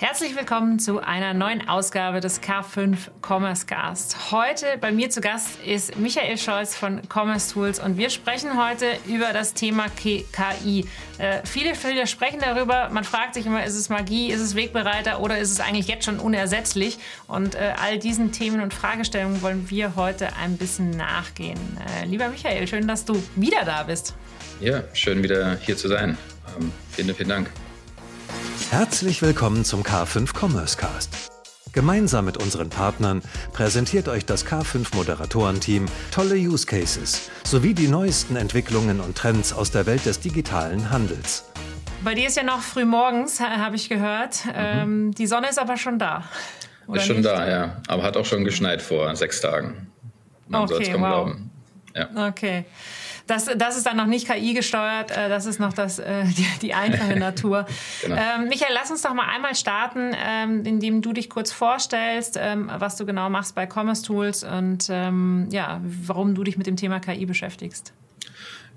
[0.00, 4.30] Herzlich willkommen zu einer neuen Ausgabe des K5 Commerce Cast.
[4.30, 8.86] Heute bei mir zu Gast ist Michael Scholz von Commerce Tools und wir sprechen heute
[9.08, 10.86] über das Thema KI.
[11.18, 12.90] Äh, viele, viele sprechen darüber.
[12.90, 16.04] Man fragt sich immer, ist es Magie, ist es Wegbereiter oder ist es eigentlich jetzt
[16.04, 16.98] schon unersetzlich?
[17.26, 21.58] Und äh, all diesen Themen und Fragestellungen wollen wir heute ein bisschen nachgehen.
[22.00, 24.14] Äh, lieber Michael, schön, dass du wieder da bist.
[24.60, 26.16] Ja, schön wieder hier zu sein.
[26.56, 27.50] Ähm, vielen, vielen Dank.
[28.70, 31.30] Herzlich willkommen zum K5 Commerce Cast.
[31.72, 33.22] Gemeinsam mit unseren Partnern
[33.54, 39.70] präsentiert euch das K5 Moderatorenteam tolle Use Cases sowie die neuesten Entwicklungen und Trends aus
[39.70, 41.50] der Welt des digitalen Handels.
[42.04, 44.44] Bei dir ist ja noch früh morgens, habe ich gehört.
[44.44, 44.52] Mhm.
[44.54, 46.24] Ähm, die Sonne ist aber schon da.
[46.92, 47.28] Ist schon nicht?
[47.28, 47.76] da, ja.
[47.88, 49.90] Aber hat auch schon geschneit vor sechs Tagen.
[50.46, 51.08] Man okay, soll es kaum wow.
[51.08, 51.50] glauben.
[51.96, 52.28] Ja.
[52.28, 52.66] Okay.
[53.28, 56.46] Das, das ist dann noch nicht KI gesteuert, äh, das ist noch das, äh, die,
[56.62, 57.66] die einfache Natur.
[58.02, 58.16] genau.
[58.16, 62.70] ähm, Michael, lass uns doch mal einmal starten, ähm, indem du dich kurz vorstellst, ähm,
[62.78, 66.76] was du genau machst bei Commerce Tools und ähm, ja, warum du dich mit dem
[66.76, 67.92] Thema KI beschäftigst.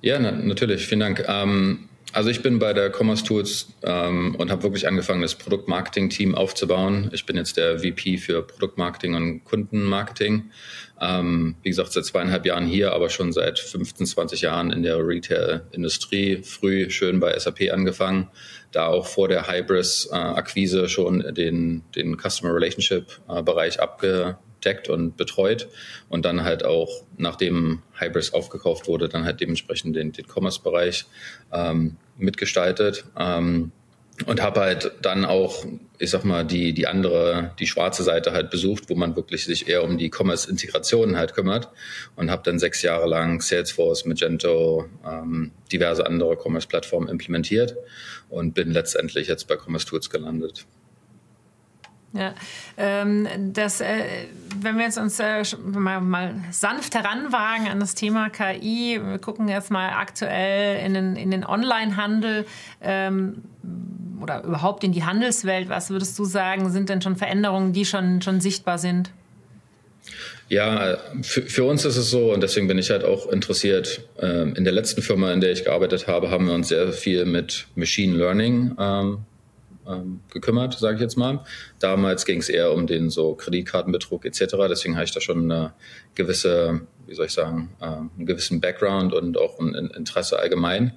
[0.01, 1.23] Ja, na, natürlich, vielen Dank.
[1.27, 6.35] Ähm, also ich bin bei der Commerce Tools ähm, und habe wirklich angefangen, das Produktmarketing-Team
[6.35, 7.09] aufzubauen.
[7.13, 10.51] Ich bin jetzt der VP für Produktmarketing und Kundenmarketing.
[11.01, 14.97] Ähm, wie gesagt, seit zweieinhalb Jahren hier, aber schon seit 15, 20 Jahren in der
[14.99, 16.43] Retail-Industrie.
[16.43, 18.29] Früh schön bei SAP angefangen,
[18.71, 25.67] da auch vor der Hybris-Akquise schon den, den Customer Relationship-Bereich abge deckt und betreut
[26.07, 31.05] und dann halt auch, nachdem Hybris aufgekauft wurde, dann halt dementsprechend den, den Commerce-Bereich
[31.51, 33.05] ähm, mitgestaltet.
[33.17, 33.71] Ähm,
[34.25, 35.65] und habe halt dann auch,
[35.97, 39.67] ich sag mal, die, die andere, die schwarze Seite halt besucht, wo man wirklich sich
[39.67, 41.69] eher um die Commerce-Integrationen halt kümmert
[42.15, 47.75] und habe dann sechs Jahre lang Salesforce, Magento, ähm, diverse andere Commerce-Plattformen implementiert
[48.29, 50.65] und bin letztendlich jetzt bei Commerce Tools gelandet.
[52.13, 52.33] Ja,
[52.75, 54.03] ähm, das, äh,
[54.57, 59.47] wenn wir jetzt uns äh, mal, mal, sanft heranwagen an das Thema KI, wir gucken
[59.47, 62.45] jetzt mal aktuell in den, in den Online-Handel
[62.81, 63.43] ähm,
[64.21, 68.21] oder überhaupt in die Handelswelt, was würdest du sagen, sind denn schon Veränderungen, die schon,
[68.21, 69.11] schon sichtbar sind?
[70.49, 74.01] Ja, für, für uns ist es so und deswegen bin ich halt auch interessiert.
[74.19, 77.25] Ähm, in der letzten Firma, in der ich gearbeitet habe, haben wir uns sehr viel
[77.25, 79.19] mit Machine Learning ähm,
[79.87, 81.43] ähm, gekümmert, sage ich jetzt mal.
[81.79, 84.55] Damals ging es eher um den so Kreditkartenbetrug etc.
[84.69, 85.73] Deswegen habe ich da schon eine
[86.15, 90.93] gewisse, wie soll ich sagen, äh, einen gewissen Background und auch ein Interesse allgemein.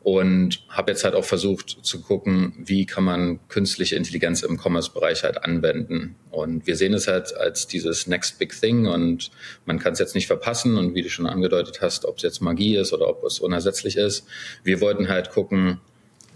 [0.00, 5.24] Und habe jetzt halt auch versucht zu gucken, wie kann man künstliche Intelligenz im Commerce-Bereich
[5.24, 6.14] halt anwenden.
[6.30, 9.30] Und wir sehen es halt als dieses Next Big Thing und
[9.66, 10.76] man kann es jetzt nicht verpassen.
[10.78, 13.96] Und wie du schon angedeutet hast, ob es jetzt Magie ist oder ob es unersetzlich
[13.96, 14.24] ist.
[14.62, 15.80] Wir wollten halt gucken,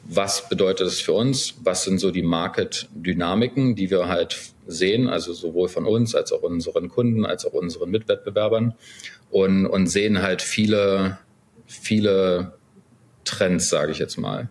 [0.05, 1.55] was bedeutet es für uns?
[1.63, 6.43] Was sind so die Market-Dynamiken, die wir halt sehen, also sowohl von uns als auch
[6.43, 8.75] unseren Kunden, als auch unseren Mitwettbewerbern
[9.31, 11.19] und, und sehen halt viele,
[11.67, 12.55] viele
[13.25, 14.49] Trends, sage ich jetzt mal.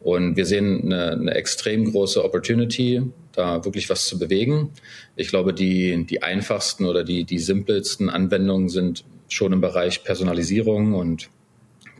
[0.00, 4.70] Und wir sehen eine, eine extrem große Opportunity, da wirklich was zu bewegen.
[5.16, 10.94] Ich glaube, die, die einfachsten oder die, die simpelsten Anwendungen sind schon im Bereich Personalisierung
[10.94, 11.28] und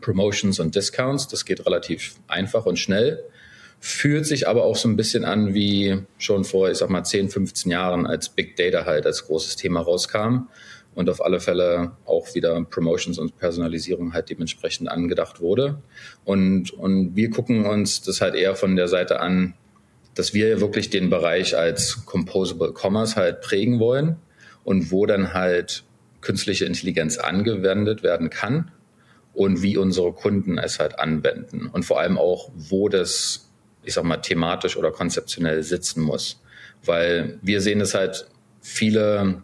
[0.01, 1.27] Promotions und Discounts.
[1.27, 3.23] Das geht relativ einfach und schnell.
[3.79, 7.29] Fühlt sich aber auch so ein bisschen an wie schon vor, ich sag mal, 10,
[7.29, 10.47] 15 Jahren, als Big Data halt als großes Thema rauskam
[10.97, 15.77] und auf alle Fälle auch wieder Promotions und Personalisierung halt dementsprechend angedacht wurde.
[16.25, 19.53] Und, und wir gucken uns das halt eher von der Seite an,
[20.15, 24.15] dass wir wirklich den Bereich als Composable Commerce halt prägen wollen
[24.63, 25.83] und wo dann halt
[26.21, 28.71] künstliche Intelligenz angewendet werden kann
[29.35, 33.51] und wie unsere Kunden es halt anwenden und vor allem auch, wo das,
[33.83, 36.41] ich sag mal, thematisch oder konzeptionell sitzen muss.
[36.83, 38.27] Weil wir sehen es halt
[38.61, 39.43] viele,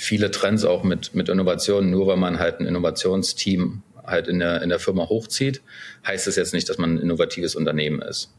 [0.00, 4.62] viele Trends auch mit, mit Innovationen, nur weil man halt ein Innovationsteam halt in der,
[4.62, 5.60] in der Firma hochzieht,
[6.06, 8.32] heißt das jetzt nicht, dass man ein innovatives Unternehmen ist.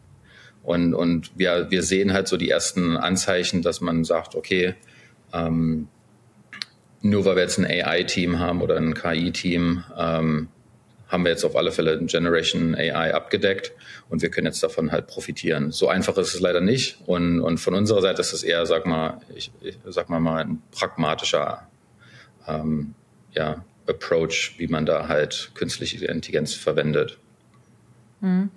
[0.64, 4.76] Und, und wir, wir sehen halt so die ersten Anzeichen, dass man sagt, okay,
[5.34, 5.90] ähm,
[7.02, 10.48] nur weil wir jetzt ein AI-Team haben oder ein KI-Team, ähm,
[11.10, 13.74] haben wir jetzt auf alle Fälle Generation AI abgedeckt
[14.10, 15.72] und wir können jetzt davon halt profitieren.
[15.72, 18.86] So einfach ist es leider nicht und, und von unserer Seite ist es eher, sag
[18.86, 21.68] mal, ich, ich sag mal mal ein pragmatischer
[22.48, 22.94] ähm,
[23.34, 27.18] ja, Approach, wie man da halt künstliche Intelligenz verwendet.
[28.22, 28.52] Mhm.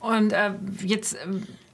[0.00, 0.52] Und äh,
[0.84, 1.16] jetzt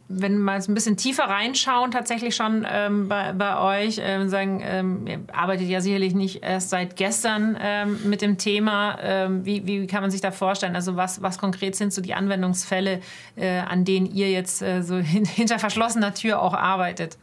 [0.09, 4.63] wenn mal so ein bisschen tiefer reinschauen, tatsächlich schon ähm, bei, bei euch, ähm, sagen,
[4.65, 8.99] ähm, ihr arbeitet ja sicherlich nicht erst seit gestern ähm, mit dem Thema.
[9.03, 10.77] Ähm, wie, wie kann man sich da vorstellen?
[10.77, 13.01] Also was, was konkret sind so die Anwendungsfälle,
[13.37, 17.19] äh, an denen ihr jetzt äh, so hin, hinter verschlossener Tür auch arbeitet?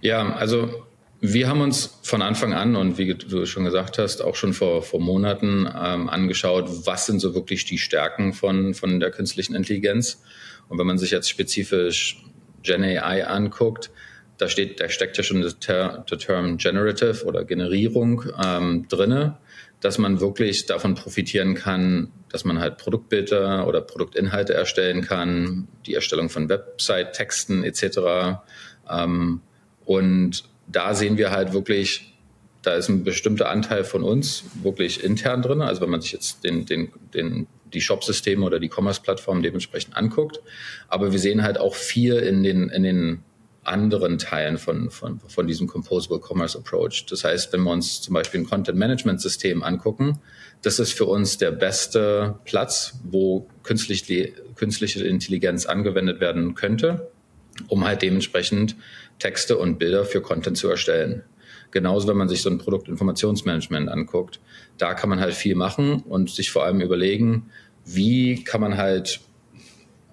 [0.00, 0.68] Ja, also
[1.20, 4.82] wir haben uns von Anfang an und wie du schon gesagt hast, auch schon vor,
[4.82, 10.22] vor Monaten ähm, angeschaut, was sind so wirklich die Stärken von, von der künstlichen Intelligenz.
[10.68, 12.22] Und wenn man sich jetzt spezifisch
[12.62, 13.90] Gen AI anguckt,
[14.36, 19.38] da steht, da steckt ja schon der, der Term Generative oder Generierung ähm, drinne,
[19.80, 25.94] dass man wirklich davon profitieren kann, dass man halt Produktbilder oder Produktinhalte erstellen kann, die
[25.94, 28.38] Erstellung von Website-Texten etc.
[28.88, 29.40] Ähm,
[29.84, 32.14] und da sehen wir halt wirklich,
[32.62, 35.62] da ist ein bestimmter Anteil von uns wirklich intern drin.
[35.62, 40.40] Also wenn man sich jetzt den, den, den, die Shop-Systeme oder die Commerce-Plattformen dementsprechend anguckt.
[40.88, 43.22] Aber wir sehen halt auch viel in den, in den
[43.68, 47.06] anderen Teilen von, von, von diesem Composable Commerce Approach.
[47.06, 50.20] Das heißt, wenn wir uns zum Beispiel ein Content Management System angucken,
[50.62, 57.10] das ist für uns der beste Platz, wo künstliche, künstliche Intelligenz angewendet werden könnte,
[57.68, 58.74] um halt dementsprechend
[59.18, 61.24] Texte und Bilder für Content zu erstellen.
[61.70, 64.40] Genauso, wenn man sich so ein Produktinformationsmanagement anguckt.
[64.78, 67.50] Da kann man halt viel machen und sich vor allem überlegen,
[67.84, 69.20] wie kann man halt,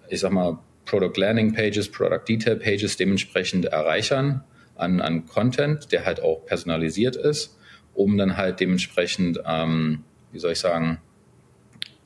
[0.10, 4.44] ich sag mal, Product Landing Pages, Product Detail Pages dementsprechend erreichern
[4.75, 7.57] an, an Content, der halt auch personalisiert ist,
[7.94, 11.00] um dann halt dementsprechend, ähm, wie soll ich sagen,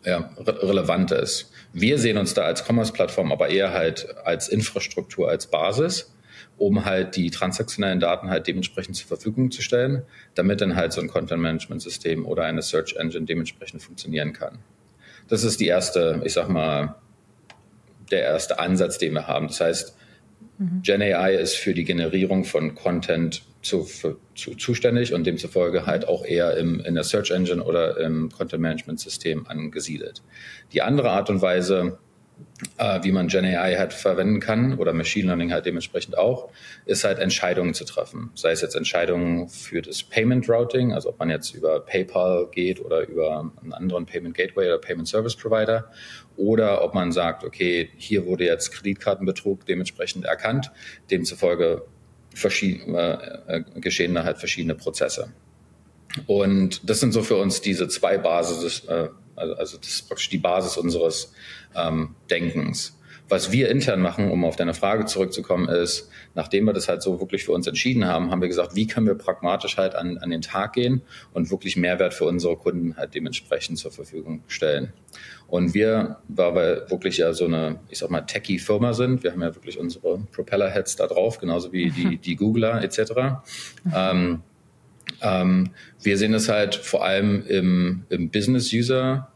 [0.05, 1.51] ja, re relevant ist.
[1.73, 6.13] Wir sehen uns da als Commerce-Plattform aber eher halt als Infrastruktur, als Basis
[6.59, 10.03] um halt die transaktionellen Daten halt dementsprechend zur Verfügung zu stellen,
[10.35, 14.59] damit dann halt so ein Content-Management-System oder eine Search Engine dementsprechend funktionieren kann.
[15.27, 16.95] Das ist die erste, ich sag mal,
[18.11, 19.47] der erste Ansatz, den wir haben.
[19.47, 19.95] Das heißt,
[20.57, 20.81] mhm.
[20.83, 26.25] GenAI ist für die Generierung von Content zu, für, zu, zuständig und demzufolge halt auch
[26.25, 30.23] eher im, in der Search Engine oder im Content Management System angesiedelt.
[30.73, 31.99] Die andere Art und Weise,
[32.77, 36.49] äh, wie man Gen AI halt verwenden kann oder Machine Learning halt dementsprechend auch,
[36.85, 38.31] ist halt Entscheidungen zu treffen.
[38.35, 42.83] Sei es jetzt Entscheidungen für das Payment Routing, also ob man jetzt über PayPal geht
[42.83, 45.89] oder über einen anderen Payment Gateway oder Payment Service Provider
[46.35, 50.71] oder ob man sagt, okay, hier wurde jetzt Kreditkartenbetrug dementsprechend erkannt,
[51.11, 51.83] demzufolge
[52.33, 55.33] verschiedene, äh, geschehen da halt verschiedene Prozesse.
[56.27, 59.09] Und das sind so für uns diese zwei Basis, äh,
[59.39, 61.33] also, also das ist praktisch die Basis unseres
[61.75, 62.95] ähm, Denkens.
[63.29, 67.19] Was wir intern machen, um auf deine Frage zurückzukommen, ist, nachdem wir das halt so
[67.19, 70.31] wirklich für uns entschieden haben, haben wir gesagt, wie können wir pragmatisch halt an, an
[70.31, 74.93] den Tag gehen und wirklich Mehrwert für unsere Kunden halt dementsprechend zur Verfügung stellen.
[75.45, 79.41] Und wir, weil wir wirklich ja so eine, ich sag mal, Techie-Firma sind, wir haben
[79.43, 83.11] ja wirklich unsere Propeller-Heads da drauf, genauso wie die, die Googler etc.
[83.95, 84.41] Ähm,
[85.21, 85.71] ähm,
[86.01, 89.31] wir sehen es halt vor allem im, im Business-User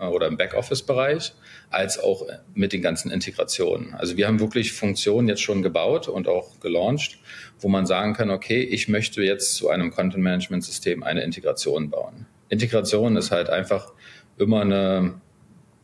[0.00, 1.32] äh, oder im Backoffice-Bereich,
[1.70, 3.94] als auch mit den ganzen Integrationen.
[3.94, 7.18] Also wir haben wirklich Funktionen jetzt schon gebaut und auch gelauncht,
[7.60, 12.26] wo man sagen kann, okay, ich möchte jetzt zu einem Content-Management-System eine Integration bauen.
[12.48, 13.92] Integration ist halt einfach
[14.38, 15.20] immer eine,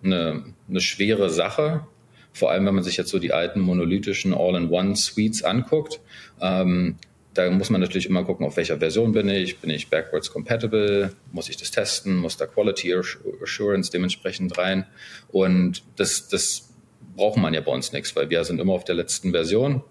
[0.05, 1.87] eine, eine schwere Sache,
[2.32, 6.00] vor allem wenn man sich jetzt so die alten monolithischen All-in-One-Suites anguckt.
[6.40, 6.96] Ähm,
[7.34, 9.58] da muss man natürlich immer gucken, auf welcher Version bin ich.
[9.58, 11.14] Bin ich backwards compatible?
[11.32, 12.17] Muss ich das testen?
[12.17, 12.94] Muss da Quality
[13.43, 14.87] Assurance dementsprechend rein?
[15.29, 16.75] Und das, das
[17.17, 19.82] braucht man ja bei uns nichts, weil wir sind immer auf der letzten Version.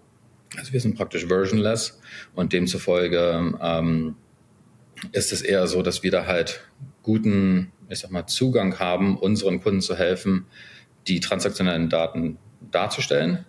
[0.56, 2.00] Also wir sind praktisch versionless
[2.34, 4.16] und demzufolge ähm,
[5.12, 6.60] ist es eher so, dass wir da halt
[7.02, 10.46] guten, ich sag mal, Zugang haben, unseren Kunden zu helfen,
[11.08, 12.38] die transaktionellen Daten
[12.70, 13.46] darzustellen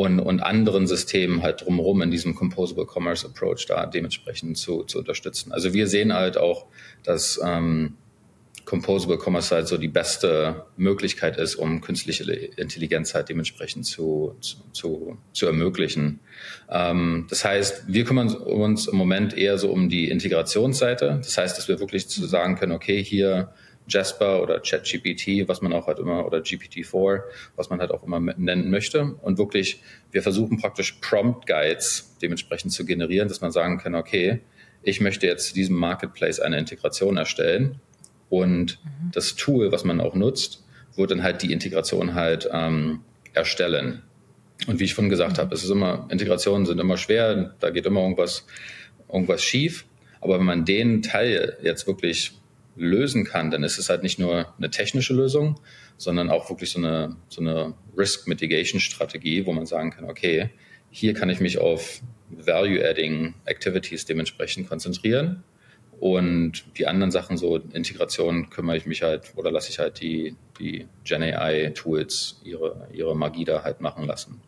[0.00, 5.00] und, und anderen Systemen halt drumherum in diesem Composable Commerce Approach da dementsprechend zu, zu
[5.00, 5.52] unterstützen.
[5.52, 6.64] Also wir sehen halt auch,
[7.04, 7.96] dass ähm,
[8.64, 14.56] Composable Commerce halt so die beste Möglichkeit ist, um künstliche Intelligenz halt dementsprechend zu, zu,
[14.72, 16.20] zu, zu ermöglichen.
[16.70, 21.20] Ähm, das heißt, wir kümmern uns im Moment eher so um die Integrationsseite.
[21.22, 23.52] Das heißt, dass wir wirklich zu sagen können, okay, hier
[23.90, 27.22] Jasper oder ChatGPT, was man auch halt immer, oder GPT-4,
[27.56, 29.14] was man halt auch immer nennen möchte.
[29.22, 34.40] Und wirklich, wir versuchen praktisch Prompt Guides dementsprechend zu generieren, dass man sagen kann, okay,
[34.82, 37.80] ich möchte jetzt zu diesem Marketplace eine Integration erstellen.
[38.28, 39.10] Und mhm.
[39.12, 40.64] das Tool, was man auch nutzt,
[40.96, 43.00] wird dann halt die Integration halt ähm,
[43.34, 44.02] erstellen.
[44.66, 45.42] Und wie ich vorhin gesagt mhm.
[45.42, 48.46] habe, es ist immer, Integrationen sind immer schwer, da geht immer irgendwas,
[49.12, 49.86] irgendwas schief.
[50.20, 52.39] Aber wenn man den Teil jetzt wirklich
[52.80, 55.60] lösen kann, dann ist es halt nicht nur eine technische Lösung,
[55.98, 60.50] sondern auch wirklich so eine, so eine Risk Mitigation Strategie, wo man sagen kann, okay,
[60.90, 65.44] hier kann ich mich auf Value-Adding Activities dementsprechend konzentrieren.
[66.00, 70.34] Und die anderen Sachen, so Integration, kümmere ich mich halt oder lasse ich halt die,
[70.58, 74.40] die Gen AI Tools ihre, ihre Magie da halt machen lassen.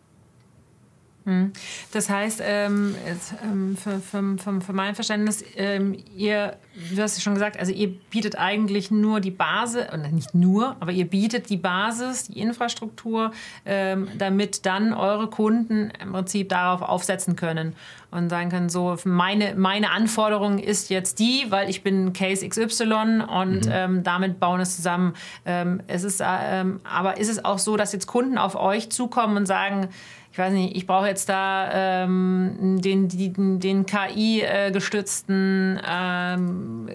[1.24, 1.52] Hm.
[1.92, 2.96] Das heißt, ähm,
[3.44, 6.56] ähm, für, für, für, für, mein Verständnis, ähm, ihr,
[6.94, 10.76] du hast ja schon gesagt, also ihr bietet eigentlich nur die Basis, oder nicht nur,
[10.80, 13.30] aber ihr bietet die Basis, die Infrastruktur,
[13.64, 17.76] ähm, damit dann eure Kunden im Prinzip darauf aufsetzen können
[18.12, 23.24] und sagen können, so meine, meine Anforderung ist jetzt die, weil ich bin Case XY
[23.26, 23.72] und mhm.
[23.72, 25.14] Ähm, damit bauen es zusammen.
[25.46, 29.46] Ähm, es ist, aber ist es auch so, dass jetzt Kunden auf euch zukommen und
[29.46, 29.88] sagen,
[30.32, 36.88] ich weiß nicht, ich brauche jetzt da ähm, den, den, den KI-gestützten ähm,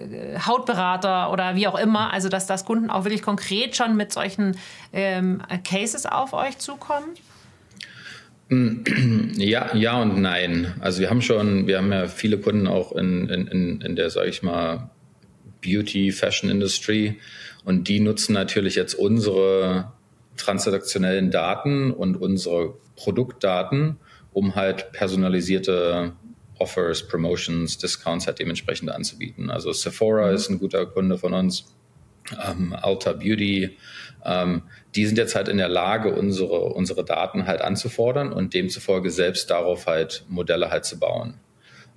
[0.44, 2.12] Hautberater oder wie auch immer.
[2.12, 4.58] Also, dass das Kunden auch wirklich konkret schon mit solchen
[4.92, 7.06] ähm, Cases auf euch zukommen?
[8.50, 10.74] Ja, ja und nein.
[10.80, 14.30] Also wir haben schon, wir haben ja viele Kunden auch in, in, in der, sage
[14.30, 14.90] ich mal,
[15.62, 17.18] Beauty, Fashion Industry
[17.64, 19.92] und die nutzen natürlich jetzt unsere
[20.36, 23.96] transaktionellen Daten und unsere Produktdaten,
[24.32, 26.12] um halt personalisierte
[26.58, 29.50] Offers, Promotions, Discounts halt dementsprechend anzubieten.
[29.50, 30.34] Also Sephora mhm.
[30.34, 31.66] ist ein guter Kunde von uns,
[32.46, 33.76] ähm, Alta Beauty.
[34.24, 34.62] Ähm,
[34.94, 39.50] die sind jetzt halt in der Lage, unsere, unsere Daten halt anzufordern und demzufolge selbst
[39.50, 41.34] darauf halt Modelle halt zu bauen.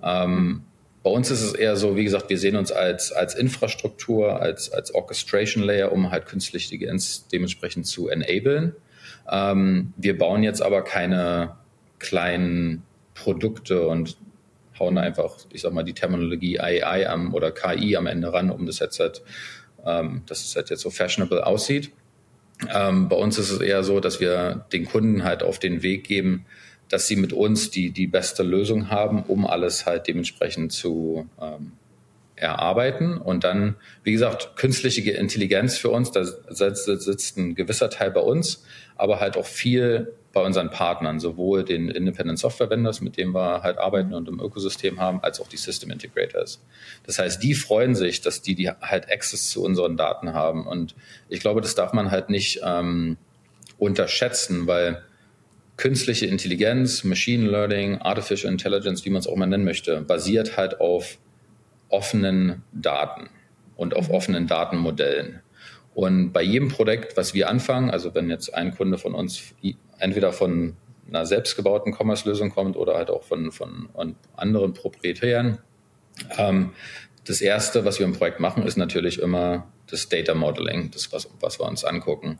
[0.04, 0.64] Ähm,
[1.04, 4.72] bei uns ist es eher so, wie gesagt, wir sehen uns als, als Infrastruktur, als,
[4.72, 8.76] als Orchestration Layer, um halt künstliche Intelligenz dementsprechend zu enablen.
[9.30, 11.56] Ähm, wir bauen jetzt aber keine
[11.98, 12.84] kleinen
[13.16, 14.18] Produkte und
[14.80, 18.66] hauen einfach, ich sag mal, die Terminologie AI am oder KI am Ende ran, um
[18.66, 19.24] das jetzt halt,
[19.86, 21.92] ähm, dass es halt jetzt so fashionable aussieht.
[22.70, 26.04] Ähm, bei uns ist es eher so, dass wir den Kunden halt auf den Weg
[26.04, 26.46] geben,
[26.90, 31.72] dass sie mit uns die, die beste Lösung haben, um alles halt dementsprechend zu ähm,
[32.36, 33.18] erarbeiten.
[33.18, 38.64] Und dann, wie gesagt, künstliche Intelligenz für uns, da sitzt ein gewisser Teil bei uns,
[38.96, 43.64] aber halt auch viel bei unseren Partnern, sowohl den Independent Software Vendors, mit denen wir
[43.64, 46.62] halt arbeiten und im Ökosystem haben, als auch die System Integrators.
[47.06, 50.66] Das heißt, die freuen sich, dass die, die halt Access zu unseren Daten haben.
[50.68, 50.96] Und
[51.28, 53.18] ich glaube, das darf man halt nicht ähm,
[53.78, 55.04] unterschätzen, weil
[55.76, 60.80] künstliche Intelligenz, Machine Learning, Artificial Intelligence, wie man es auch mal nennen möchte, basiert halt
[60.80, 61.18] auf
[61.90, 63.30] offenen Daten
[63.76, 64.16] und auf mhm.
[64.16, 65.42] offenen Datenmodellen.
[65.94, 69.54] Und bei jedem Projekt, was wir anfangen, also wenn jetzt ein Kunde von uns
[70.00, 70.76] entweder von
[71.08, 75.60] einer selbstgebauten Commerce-Lösung kommt oder halt auch von, von, von anderen Proprietären,
[76.38, 76.72] ähm,
[77.26, 81.30] das erste, was wir im Projekt machen, ist natürlich immer das Data Modeling, das, was,
[81.40, 82.40] was wir uns angucken.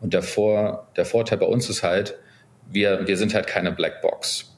[0.00, 2.18] Und der, Vor, der Vorteil bei uns ist halt,
[2.70, 4.52] wir, wir sind halt keine Blackbox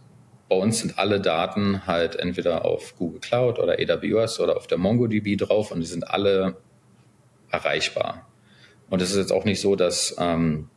[0.49, 4.79] bei uns sind alle Daten halt entweder auf Google Cloud oder AWS oder auf der
[4.79, 6.57] MongoDB drauf und die sind alle
[7.51, 8.29] erreichbar.
[8.95, 10.69] Und es ist jetzt auch nicht so, dass, ähm,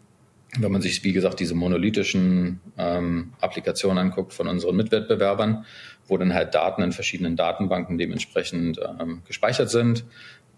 [0.58, 5.66] wenn man sich, wie gesagt, diese monolithischen ähm, Applikationen anguckt von unseren Mitwettbewerbern,
[6.08, 10.04] wo dann halt Daten in verschiedenen Datenbanken dementsprechend ähm, gespeichert sind.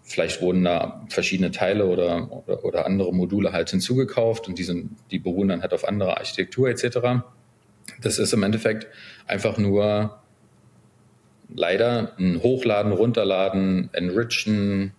[0.02, 4.96] Vielleicht wurden da verschiedene Teile oder, oder, oder andere Module halt hinzugekauft und die, sind,
[5.10, 6.96] die beruhen dann halt auf anderer Architektur etc.
[8.00, 8.86] Das ist im Endeffekt
[9.26, 10.18] einfach nur
[11.54, 14.94] leider ein Hochladen, Runterladen, Enrichen,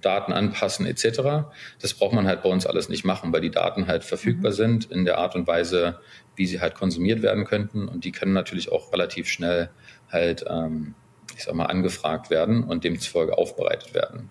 [0.00, 1.48] Daten anpassen etc.
[1.80, 4.56] Das braucht man halt bei uns alles nicht machen, weil die Daten halt verfügbar mhm.
[4.56, 5.98] sind in der Art und Weise,
[6.36, 7.88] wie sie halt konsumiert werden könnten.
[7.88, 9.70] Und die können natürlich auch relativ schnell
[10.10, 10.94] halt, ähm,
[11.36, 14.30] ich sag mal, angefragt werden und demzufolge aufbereitet werden.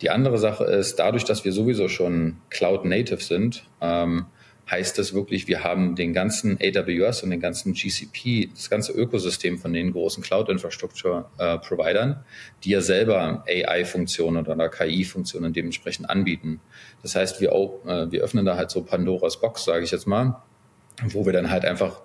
[0.00, 4.26] Die andere Sache ist, dadurch, dass wir sowieso schon Cloud Native sind, ähm,
[4.70, 9.58] heißt das wirklich, wir haben den ganzen AWS und den ganzen GCP, das ganze Ökosystem
[9.58, 12.24] von den großen Cloud-Infrastructure-Providern,
[12.64, 16.60] die ja selber AI-Funktionen oder KI-Funktionen dementsprechend anbieten.
[17.02, 20.06] Das heißt, wir, auch, äh, wir öffnen da halt so Pandoras Box, sage ich jetzt
[20.06, 20.42] mal,
[21.08, 22.02] wo wir dann halt einfach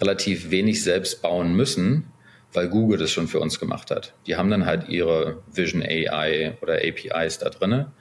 [0.00, 2.10] relativ wenig selbst bauen müssen,
[2.52, 4.14] weil Google das schon für uns gemacht hat.
[4.26, 7.92] Die haben dann halt ihre Vision AI oder APIs da drinne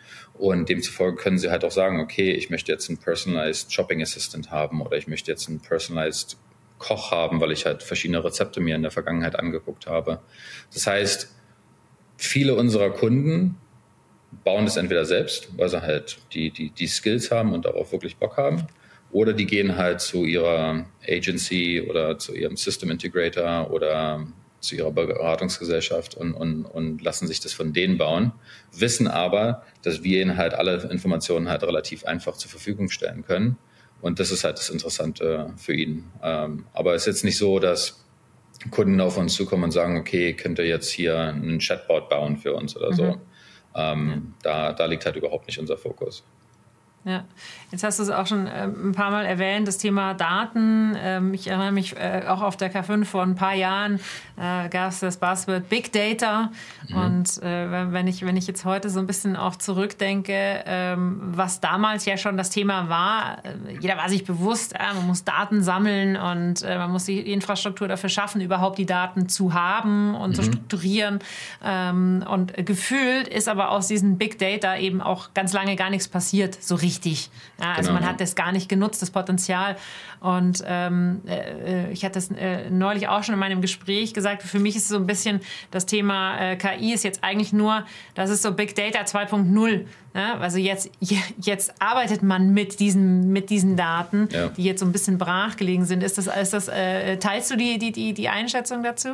[0.43, 4.51] und demzufolge können sie halt auch sagen, okay, ich möchte jetzt einen Personalized Shopping Assistant
[4.51, 6.35] haben oder ich möchte jetzt einen Personalized
[6.79, 10.19] Koch haben, weil ich halt verschiedene Rezepte mir in der Vergangenheit angeguckt habe.
[10.73, 11.33] Das heißt,
[12.17, 13.55] viele unserer Kunden
[14.43, 18.17] bauen das entweder selbst, weil sie halt die, die, die Skills haben und darauf wirklich
[18.17, 18.67] Bock haben,
[19.13, 24.27] oder die gehen halt zu ihrer Agency oder zu ihrem System Integrator oder
[24.63, 28.31] zu ihrer Beratungsgesellschaft und, und, und lassen sich das von denen bauen,
[28.71, 33.57] wissen aber, dass wir ihnen halt alle Informationen halt relativ einfach zur Verfügung stellen können
[34.01, 36.05] Und das ist halt das Interessante für ihn.
[36.21, 38.03] Ähm, aber es ist jetzt nicht so, dass
[38.71, 42.53] Kunden auf uns zukommen und sagen, okay, könnt ihr jetzt hier einen Chatbot bauen für
[42.53, 43.03] uns oder so.
[43.03, 43.21] Mhm.
[43.75, 46.23] Ähm, da, da liegt halt überhaupt nicht unser Fokus.
[47.05, 47.25] Ja,
[47.71, 50.95] jetzt hast du es auch schon äh, ein paar Mal erwähnt, das Thema Daten.
[50.97, 53.99] Ähm, ich erinnere mich äh, auch auf der K5 vor ein paar Jahren
[54.37, 56.49] äh, gab es das Buzzword Big Data.
[56.87, 56.95] Mhm.
[56.95, 61.59] Und äh, wenn, ich, wenn ich jetzt heute so ein bisschen auch zurückdenke, ähm, was
[61.59, 63.39] damals ja schon das Thema war,
[63.81, 68.41] jeder war sich bewusst, man muss Daten sammeln und man muss die Infrastruktur dafür schaffen,
[68.41, 70.35] überhaupt die Daten zu haben und mhm.
[70.35, 71.19] zu strukturieren.
[71.63, 76.07] Ähm, und gefühlt ist aber aus diesen Big Data eben auch ganz lange gar nichts
[76.07, 77.29] passiert, so richtig wichtig.
[77.59, 78.01] Ja, also genau.
[78.01, 79.75] man hat das gar nicht genutzt, das Potenzial.
[80.19, 84.59] Und ähm, äh, ich hatte es äh, neulich auch schon in meinem Gespräch gesagt, für
[84.59, 87.85] mich ist so ein bisschen das Thema äh, KI ist jetzt eigentlich nur,
[88.15, 89.85] das ist so Big Data 2.0.
[90.13, 90.37] Ja?
[90.39, 90.89] Also jetzt,
[91.41, 94.49] jetzt arbeitet man mit diesen, mit diesen Daten, ja.
[94.49, 96.03] die jetzt so ein bisschen brachgelegen sind.
[96.03, 99.09] Ist das, ist das, äh, teilst du die, die, die, die Einschätzung dazu?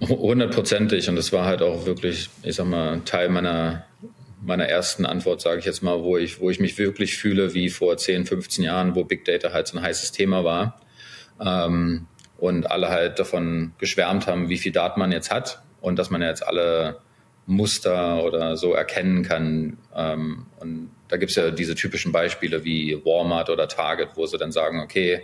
[0.00, 1.08] Hundertprozentig.
[1.08, 3.84] Und das war halt auch wirklich, ich sag mal, Teil meiner
[4.42, 7.68] meiner ersten Antwort, sage ich jetzt mal, wo ich, wo ich mich wirklich fühle wie
[7.68, 10.80] vor 10, 15 Jahren, wo Big Data halt so ein heißes Thema war.
[11.40, 12.06] Ähm,
[12.38, 16.22] und alle halt davon geschwärmt haben, wie viel Daten man jetzt hat und dass man
[16.22, 17.00] jetzt alle
[17.46, 19.76] Muster oder so erkennen kann.
[19.94, 24.38] Ähm, und da gibt es ja diese typischen Beispiele wie Walmart oder Target, wo sie
[24.38, 25.22] dann sagen, okay,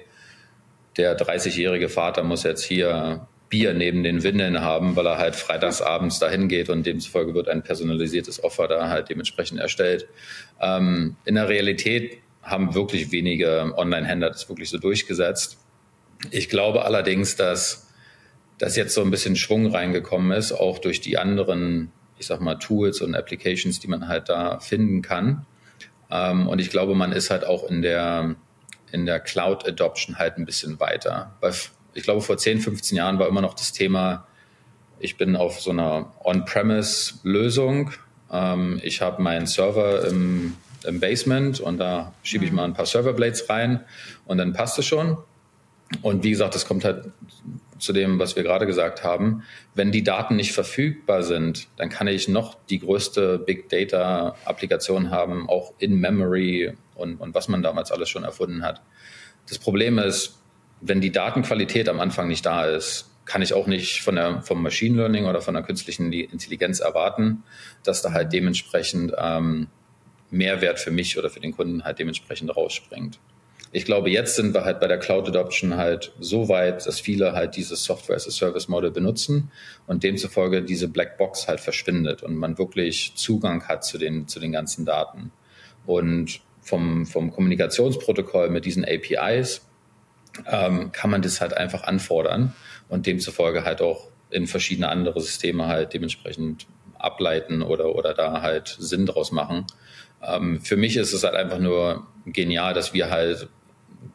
[0.97, 6.19] der 30-jährige Vater muss jetzt hier Bier neben den Windeln haben, weil er halt freitagsabends
[6.19, 10.09] dahin geht und demzufolge wird ein personalisiertes Offer da halt dementsprechend erstellt.
[10.61, 15.59] Ähm, in der Realität haben wirklich wenige Online-Händler das wirklich so durchgesetzt.
[16.31, 17.89] Ich glaube allerdings, dass
[18.59, 22.57] das jetzt so ein bisschen Schwung reingekommen ist, auch durch die anderen, ich sag mal,
[22.57, 25.47] Tools und Applications, die man halt da finden kann.
[26.11, 28.37] Ähm, und ich glaube, man ist halt auch in der,
[28.93, 31.35] in der Cloud Adoption halt ein bisschen weiter.
[31.41, 31.53] Bei
[31.97, 34.27] ich glaube, vor 10, 15 Jahren war immer noch das Thema,
[34.99, 37.93] ich bin auf so einer On-Premise-Lösung.
[38.31, 42.57] Ähm, ich habe meinen Server im, im, Basement und da schiebe ich mhm.
[42.57, 43.85] mal ein paar Serverblades rein
[44.27, 45.17] und dann passt es schon.
[46.03, 47.11] Und wie gesagt, das kommt halt
[47.79, 49.43] zu dem, was wir gerade gesagt haben.
[49.75, 55.11] Wenn die Daten nicht verfügbar sind, dann kann ich noch die größte Big Data Applikation
[55.11, 58.83] haben, auch in Memory und, und was man damals alles schon erfunden hat.
[59.49, 60.39] Das Problem ist,
[60.81, 64.63] wenn die Datenqualität am Anfang nicht da ist, kann ich auch nicht von der, vom
[64.63, 67.43] Machine Learning oder von der künstlichen Intelligenz erwarten,
[67.83, 69.67] dass da halt dementsprechend ähm,
[70.31, 73.19] Mehrwert für mich oder für den Kunden halt dementsprechend rausspringt.
[73.73, 77.33] Ich glaube, jetzt sind wir halt bei der Cloud Adoption halt so weit, dass viele
[77.33, 79.51] halt dieses Software as a Service Model benutzen
[79.87, 84.39] und demzufolge diese Black Box halt verschwindet und man wirklich Zugang hat zu den, zu
[84.39, 85.33] den ganzen Daten.
[85.85, 89.63] Und vom, vom Kommunikationsprotokoll mit diesen APIs
[90.47, 92.55] ähm, kann man das halt einfach anfordern
[92.89, 96.67] und demzufolge halt auch in verschiedene andere Systeme halt dementsprechend
[96.99, 99.67] ableiten oder, oder da halt Sinn draus machen.
[100.23, 103.49] Ähm, für mich ist es halt einfach nur genial, dass wir halt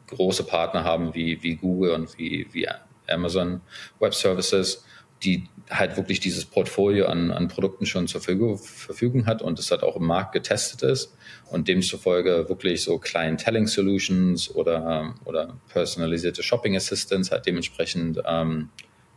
[0.07, 2.67] große Partner haben wie, wie Google und wie, wie
[3.07, 3.61] Amazon
[3.99, 4.83] Web Services,
[5.23, 9.83] die halt wirklich dieses Portfolio an, an Produkten schon zur Verfügung hat und es halt
[9.83, 11.15] auch im Markt getestet ist
[11.49, 18.69] und demzufolge wirklich so Clientelling Solutions oder, oder personalisierte Shopping Assistants halt dementsprechend ähm,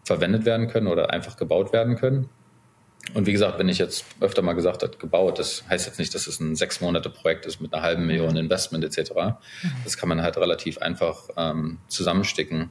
[0.04, 2.28] verwendet werden können oder einfach gebaut werden können.
[3.12, 6.14] Und wie gesagt, wenn ich jetzt öfter mal gesagt habe, gebaut, das heißt jetzt nicht,
[6.14, 9.12] dass es ein sechs Monate Projekt ist mit einer halben Million Investment etc.
[9.84, 12.70] Das kann man halt relativ einfach ähm, zusammensticken.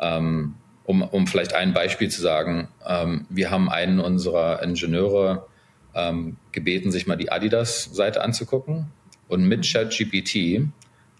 [0.00, 0.54] Ähm,
[0.88, 5.46] um, um vielleicht ein Beispiel zu sagen, ähm, wir haben einen unserer Ingenieure
[5.94, 8.86] ähm, gebeten, sich mal die Adidas-Seite anzugucken.
[9.28, 10.66] Und mit ChatGPT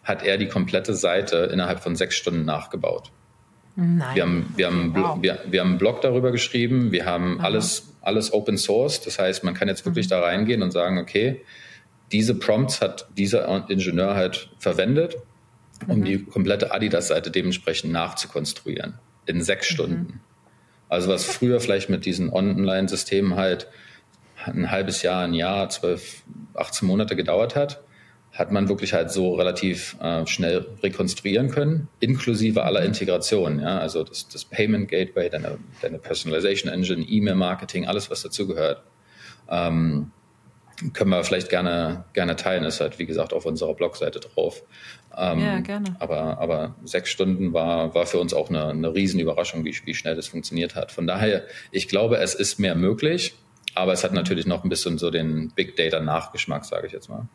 [0.04, 3.12] hat er die komplette Seite innerhalb von sechs Stunden nachgebaut.
[3.76, 4.14] Nein.
[4.14, 5.18] Wir haben, wir, haben, wow.
[5.20, 9.02] wir, wir haben einen Blog darüber geschrieben, wir haben alles, alles Open Source.
[9.02, 10.11] Das heißt, man kann jetzt wirklich mhm.
[10.11, 11.42] da reingehen und sagen, okay,
[12.11, 15.18] diese Prompts hat dieser Ingenieur halt verwendet,
[15.87, 16.04] um mhm.
[16.07, 18.94] die komplette Adidas-Seite dementsprechend nachzukonstruieren
[19.29, 19.75] in sechs mhm.
[19.75, 20.21] Stunden.
[20.88, 23.69] Also was früher vielleicht mit diesen Online-Systemen halt
[24.47, 26.23] ein halbes Jahr, ein Jahr, zwölf,
[26.55, 27.83] 18 Monate gedauert hat,
[28.33, 33.61] hat man wirklich halt so relativ äh, schnell rekonstruieren können, inklusive aller Integrationen.
[33.61, 33.79] Ja?
[33.79, 38.83] Also das, das Payment Gateway, deine, deine Personalization Engine, E-Mail-Marketing, alles, was dazugehört.
[39.51, 40.12] Ähm,
[40.93, 44.62] können wir vielleicht gerne, gerne teilen, ist halt, wie gesagt, auf unserer Blogseite drauf.
[45.17, 45.97] Ähm, ja, gerne.
[45.99, 50.14] Aber, aber sechs Stunden war, war für uns auch eine, eine Riesenüberraschung, wie, wie schnell
[50.17, 50.93] das funktioniert hat.
[50.93, 53.35] Von daher, ich glaube, es ist mehr möglich,
[53.75, 57.09] aber es hat natürlich noch ein bisschen so den Big Data Nachgeschmack, sage ich jetzt
[57.09, 57.29] mal.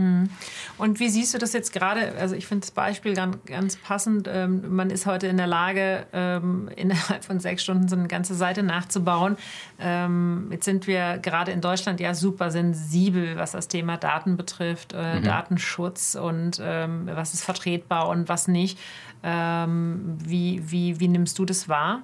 [0.00, 0.30] Hm.
[0.78, 2.12] Und wie siehst du das jetzt gerade?
[2.18, 4.30] Also ich finde das Beispiel ganz, ganz passend.
[4.32, 8.34] Ähm, man ist heute in der Lage, ähm, innerhalb von sechs Stunden so eine ganze
[8.34, 9.36] Seite nachzubauen.
[9.78, 14.94] Ähm, jetzt sind wir gerade in Deutschland ja super sensibel, was das Thema Daten betrifft,
[14.94, 15.24] äh, mhm.
[15.24, 18.78] Datenschutz und ähm, was ist vertretbar und was nicht.
[19.22, 22.00] Ähm, wie, wie, wie nimmst du das wahr?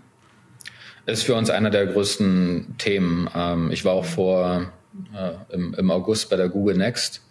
[1.07, 3.31] Ist für uns einer der größten Themen.
[3.35, 4.71] Ähm, ich war auch vor
[5.15, 7.23] äh, im, im August bei der Google Next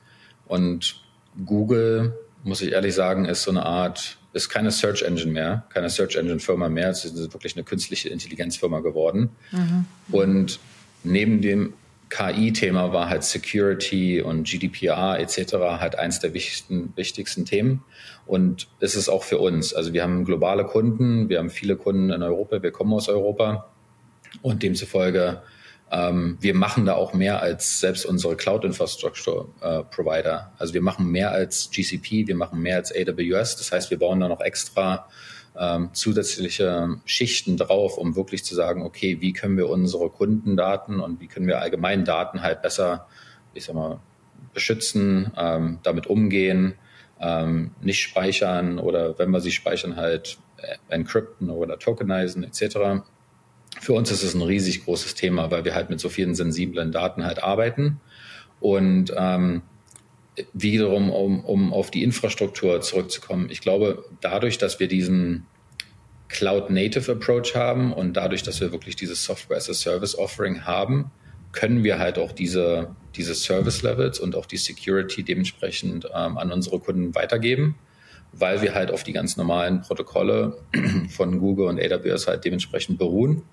[0.48, 1.02] und
[1.46, 5.90] Google, muss ich ehrlich sagen, ist so eine Art, ist keine Search Engine mehr, keine
[5.90, 6.90] Search Engine Firma mehr.
[6.90, 9.30] Es ist wirklich eine künstliche Intelligenzfirma geworden.
[9.52, 9.86] Mhm.
[10.12, 10.60] Und
[11.04, 11.74] neben dem
[12.10, 15.54] KI-Thema war halt Security und GDPR etc.
[15.80, 17.84] halt eins der wichtigsten, wichtigsten Themen.
[18.26, 19.74] Und es ist auch für uns.
[19.74, 23.70] Also wir haben globale Kunden, wir haben viele Kunden in Europa, wir kommen aus Europa
[24.42, 25.42] und demzufolge
[25.92, 30.52] ähm, wir machen da auch mehr als selbst unsere Cloud-Infrastructure-Provider.
[30.54, 33.56] Äh, also wir machen mehr als GCP, wir machen mehr als AWS.
[33.58, 35.08] Das heißt, wir bauen da noch extra
[35.58, 41.22] ähm, zusätzliche Schichten drauf, um wirklich zu sagen, okay, wie können wir unsere Kundendaten und
[41.22, 43.08] wie können wir allgemein Daten halt besser,
[43.54, 44.00] ich sag mal,
[44.54, 46.74] beschützen, ähm, damit umgehen,
[47.20, 53.04] ähm, nicht speichern oder wenn wir sie speichern, halt äh, encrypten oder tokenisen etc
[53.80, 56.92] für uns ist es ein riesig großes Thema, weil wir halt mit so vielen sensiblen
[56.92, 58.00] Daten halt arbeiten.
[58.60, 59.62] Und ähm,
[60.54, 65.46] wiederum, um, um auf die Infrastruktur zurückzukommen, ich glaube, dadurch, dass wir diesen
[66.30, 71.12] Cloud-Native Approach haben und dadurch, dass wir wirklich dieses Software-as-a-Service-Offering haben,
[71.52, 76.80] können wir halt auch diese, diese Service-Levels und auch die Security dementsprechend ähm, an unsere
[76.80, 77.76] Kunden weitergeben,
[78.34, 80.58] weil wir halt auf die ganz normalen Protokolle
[81.10, 83.44] von Google und AWS halt dementsprechend beruhen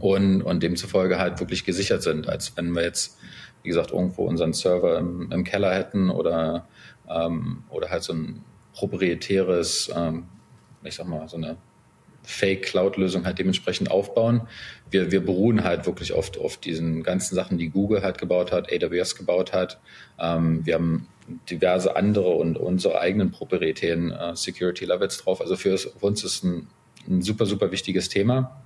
[0.00, 3.18] und, und demzufolge halt wirklich gesichert sind, als wenn wir jetzt,
[3.62, 6.66] wie gesagt, irgendwo unseren Server im, im Keller hätten oder,
[7.08, 8.44] ähm, oder halt so ein
[8.74, 10.24] proprietäres, ähm,
[10.82, 11.56] ich sag mal, so eine
[12.22, 14.48] Fake-Cloud-Lösung halt dementsprechend aufbauen.
[14.90, 18.72] Wir, wir beruhen halt wirklich oft auf diesen ganzen Sachen, die Google halt gebaut hat,
[18.72, 19.78] AWS gebaut hat.
[20.18, 21.06] Ähm, wir haben
[21.50, 25.40] diverse andere und unsere eigenen proprietären äh, Security Levels drauf.
[25.40, 26.68] Also für, für uns ist ein,
[27.06, 28.63] ein super, super wichtiges Thema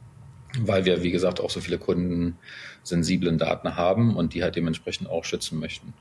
[0.60, 2.38] weil wir, wie gesagt, auch so viele Kunden
[2.82, 5.92] sensiblen Daten haben und die halt dementsprechend auch schützen möchten.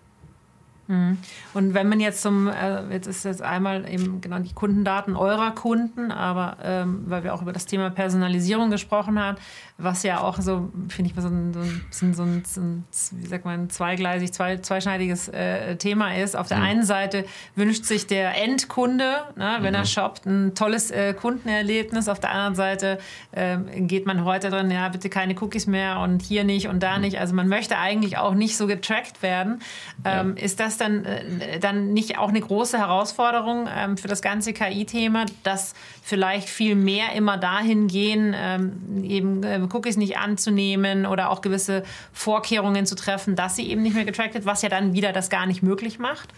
[0.88, 1.18] Mhm.
[1.54, 5.52] Und wenn man jetzt zum, äh, jetzt ist jetzt einmal eben genau die Kundendaten eurer
[5.52, 9.38] Kunden, aber ähm, weil wir auch über das Thema Personalisierung gesprochen haben,
[9.80, 13.28] was ja auch so, finde ich, so ein, so ein, so ein, so ein, wie
[13.28, 16.36] sagt man, zweigleisig, zwei, zweischneidiges äh, Thema ist.
[16.36, 16.64] Auf der mhm.
[16.64, 19.80] einen Seite wünscht sich der Endkunde, ne, wenn mhm.
[19.80, 22.10] er shoppt, ein tolles äh, Kundenerlebnis.
[22.10, 22.98] Auf der anderen Seite
[23.32, 26.96] äh, geht man heute drin, ja, bitte keine Cookies mehr und hier nicht und da
[26.96, 27.02] mhm.
[27.02, 27.20] nicht.
[27.20, 29.60] Also man möchte eigentlich auch nicht so getrackt werden.
[30.04, 30.44] Ähm, ja.
[30.44, 35.26] Ist das dann, äh, dann nicht auch eine große Herausforderung ähm, für das ganze KI-Thema,
[35.44, 41.42] dass vielleicht viel mehr immer dahin gehen, ähm, eben äh, Cookies nicht anzunehmen oder auch
[41.42, 45.14] gewisse Vorkehrungen zu treffen, dass sie eben nicht mehr getrackt wird, was ja dann wieder
[45.14, 46.34] das gar nicht möglich macht?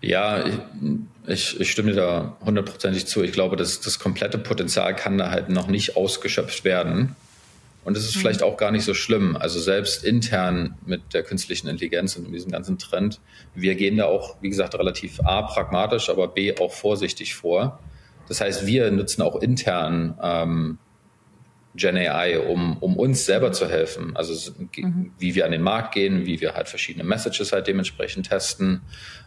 [0.00, 0.44] Ja,
[1.26, 3.22] ich, ich stimme dir da hundertprozentig zu.
[3.22, 7.16] Ich glaube, dass das komplette Potenzial kann da halt noch nicht ausgeschöpft werden.
[7.84, 8.20] Und es ist mhm.
[8.20, 9.36] vielleicht auch gar nicht so schlimm.
[9.36, 13.18] Also selbst intern mit der künstlichen Intelligenz und diesem ganzen Trend,
[13.54, 17.80] wir gehen da auch, wie gesagt, relativ A, pragmatisch, aber B, auch vorsichtig vor.
[18.28, 20.78] Das heißt, wir nutzen auch intern ähm,
[21.78, 24.16] Gen AI, um, um uns selber zu helfen.
[24.16, 25.12] Also mhm.
[25.18, 28.82] wie wir an den Markt gehen, wie wir halt verschiedene Messages halt dementsprechend testen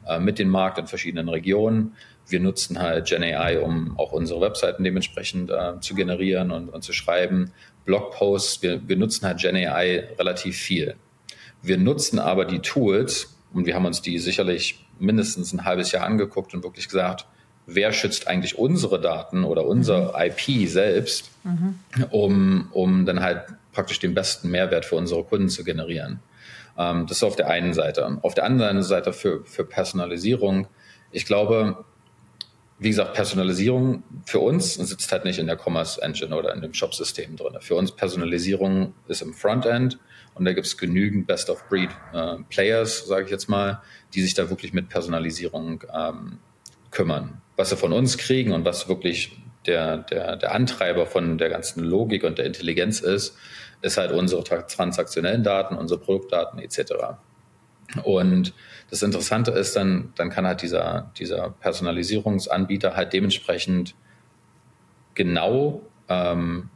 [0.07, 1.95] äh, mit dem Markt in verschiedenen Regionen.
[2.27, 6.83] Wir nutzen halt Gen AI, um auch unsere Webseiten dementsprechend äh, zu generieren und, und
[6.83, 7.51] zu schreiben.
[7.85, 10.95] Blogposts, wir, wir nutzen halt Gen AI relativ viel.
[11.63, 16.05] Wir nutzen aber die Tools, und wir haben uns die sicherlich mindestens ein halbes Jahr
[16.05, 17.27] angeguckt und wirklich gesagt,
[17.75, 20.31] wer schützt eigentlich unsere Daten oder unser mhm.
[20.31, 21.75] IP selbst, mhm.
[22.09, 26.19] um, um dann halt praktisch den besten Mehrwert für unsere Kunden zu generieren.
[26.77, 28.19] Ähm, das ist auf der einen Seite.
[28.21, 30.67] Auf der anderen Seite für, für Personalisierung,
[31.11, 31.83] ich glaube,
[32.79, 36.73] wie gesagt, Personalisierung für uns sitzt halt nicht in der Commerce Engine oder in dem
[36.73, 37.57] Shop-System drin.
[37.59, 39.99] Für uns Personalisierung ist im Frontend
[40.33, 43.81] und da gibt es genügend Best-of-Breed-Players, äh, sage ich jetzt mal,
[44.13, 46.39] die sich da wirklich mit Personalisierung ähm,
[46.89, 47.40] kümmern.
[47.61, 51.83] Was sie von uns kriegen und was wirklich der, der, der Antreiber von der ganzen
[51.83, 53.37] Logik und der Intelligenz ist,
[53.83, 57.19] ist halt unsere transaktionellen Daten, unsere Produktdaten etc.
[58.01, 58.55] Und
[58.89, 63.93] das Interessante ist, dann, dann kann halt dieser, dieser Personalisierungsanbieter halt dementsprechend
[65.13, 66.71] genau, ähm,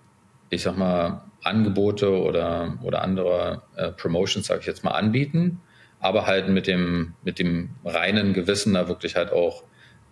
[0.51, 5.61] ich sag mal, Angebote oder, oder andere äh, Promotions, sage ich jetzt mal, anbieten
[5.99, 9.63] aber halt mit dem, mit dem reinen Gewissen da wirklich halt auch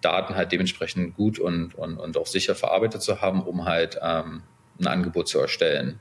[0.04, 4.44] Daten halt dementsprechend gut und, und, und auch sicher verarbeitet zu haben, um halt ähm,
[4.80, 6.00] ein Angebot zu erstellen.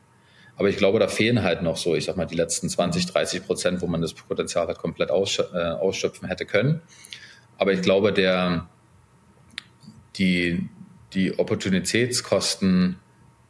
[0.57, 3.47] Aber ich glaube, da fehlen halt noch so, ich sag mal, die letzten 20, 30
[3.47, 6.83] Prozent, wo man das Potenzial halt komplett ausschö äh, ausschöpfen hätte können.
[7.59, 8.69] Aber ich glaube, der,
[10.17, 10.69] die,
[11.15, 12.99] die Opportunitätskosten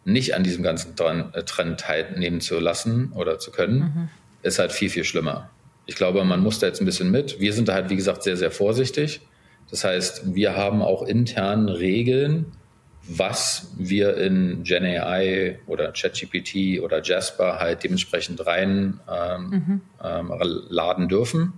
[0.04, 4.08] nicht an diesem ganzen äh, Trend teilnehmen zu lassen oder zu können, mhm.
[4.42, 5.50] ist halt viel, viel schlimmer.
[5.86, 7.40] Ich glaube, man muss da jetzt ein bisschen mit.
[7.40, 9.20] Wir sind da halt, wie gesagt, sehr, sehr vorsichtig.
[9.72, 12.52] Das heißt, wir haben auch intern Regeln,
[13.08, 19.80] was wir in GenAI oder ChatGPT oder Jasper halt dementsprechend rein ähm, mhm.
[20.04, 20.32] ähm,
[20.68, 21.54] laden dürfen.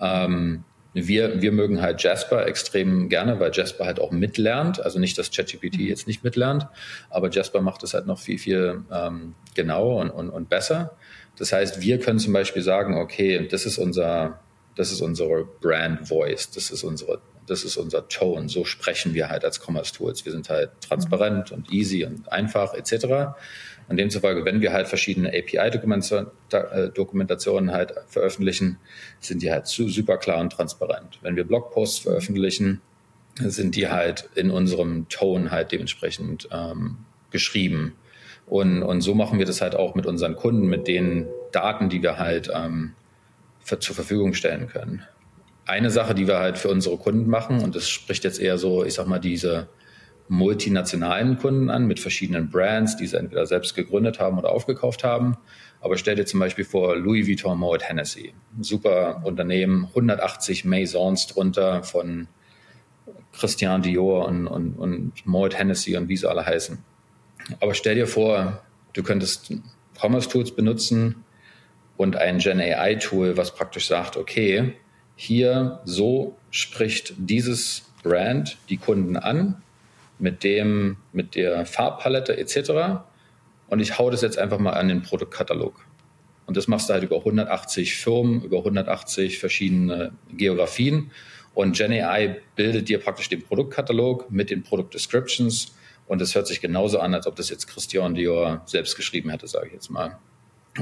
[0.00, 4.80] Ähm, wir, wir mögen halt Jasper extrem gerne, weil Jasper halt auch mitlernt.
[4.82, 5.86] Also nicht, dass ChatGPT mhm.
[5.86, 6.66] jetzt nicht mitlernt,
[7.10, 10.96] aber Jasper macht es halt noch viel, viel ähm, genauer und, und, und besser.
[11.36, 14.40] Das heißt, wir können zum Beispiel sagen, okay, das ist unser,
[14.76, 18.48] das ist unsere Brand Voice, das ist unsere, das ist unser Tone.
[18.48, 20.24] So sprechen wir halt als Commerce Tools.
[20.24, 21.56] Wir sind halt transparent mhm.
[21.56, 23.34] und easy und einfach etc.
[23.88, 28.78] Und demzufolge, wenn wir halt verschiedene API-Dokumentationen halt veröffentlichen,
[29.18, 31.18] sind die halt super klar und transparent.
[31.22, 32.80] Wenn wir Blogposts veröffentlichen,
[33.38, 36.98] sind die halt in unserem Tone halt dementsprechend ähm,
[37.30, 37.96] geschrieben.
[38.46, 42.02] Und, und so machen wir das halt auch mit unseren Kunden, mit den Daten, die
[42.02, 42.94] wir halt ähm,
[43.60, 45.04] für, zur Verfügung stellen können.
[45.70, 48.84] Eine Sache, die wir halt für unsere Kunden machen, und das spricht jetzt eher so,
[48.84, 49.68] ich sag mal, diese
[50.26, 55.36] multinationalen Kunden an mit verschiedenen Brands, die sie entweder selbst gegründet haben oder aufgekauft haben.
[55.80, 58.34] Aber stell dir zum Beispiel vor Louis Vuitton Moet Hennessy.
[58.60, 62.26] Super Unternehmen, 180 Maisons drunter von
[63.32, 66.78] Christian Dior und, und, und Moet Hennessy und wie sie alle heißen.
[67.60, 68.60] Aber stell dir vor,
[68.92, 69.52] du könntest
[69.96, 71.24] Commerce Tools benutzen
[71.96, 74.74] und ein Gen AI Tool, was praktisch sagt, okay,
[75.22, 79.62] hier so spricht dieses Brand die Kunden an
[80.18, 83.02] mit dem, mit der Farbpalette etc.
[83.68, 85.84] Und ich hau das jetzt einfach mal an den Produktkatalog.
[86.46, 91.10] Und das machst du halt über 180 Firmen, über 180 verschiedene Geografien.
[91.52, 95.74] Und GenAI bildet dir praktisch den Produktkatalog mit den Produktdescriptions.
[96.06, 99.46] Und es hört sich genauso an, als ob das jetzt Christian Dior selbst geschrieben hätte,
[99.46, 100.18] sage ich jetzt mal.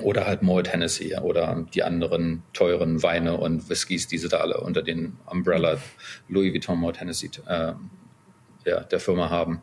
[0.03, 4.61] Oder halt Moet Hennessy oder die anderen teuren Weine und Whiskys, die sie da alle
[4.61, 5.79] unter den Umbrella
[6.29, 7.73] Louis Vuitton Moet Hennessy äh,
[8.67, 9.63] der, der Firma haben.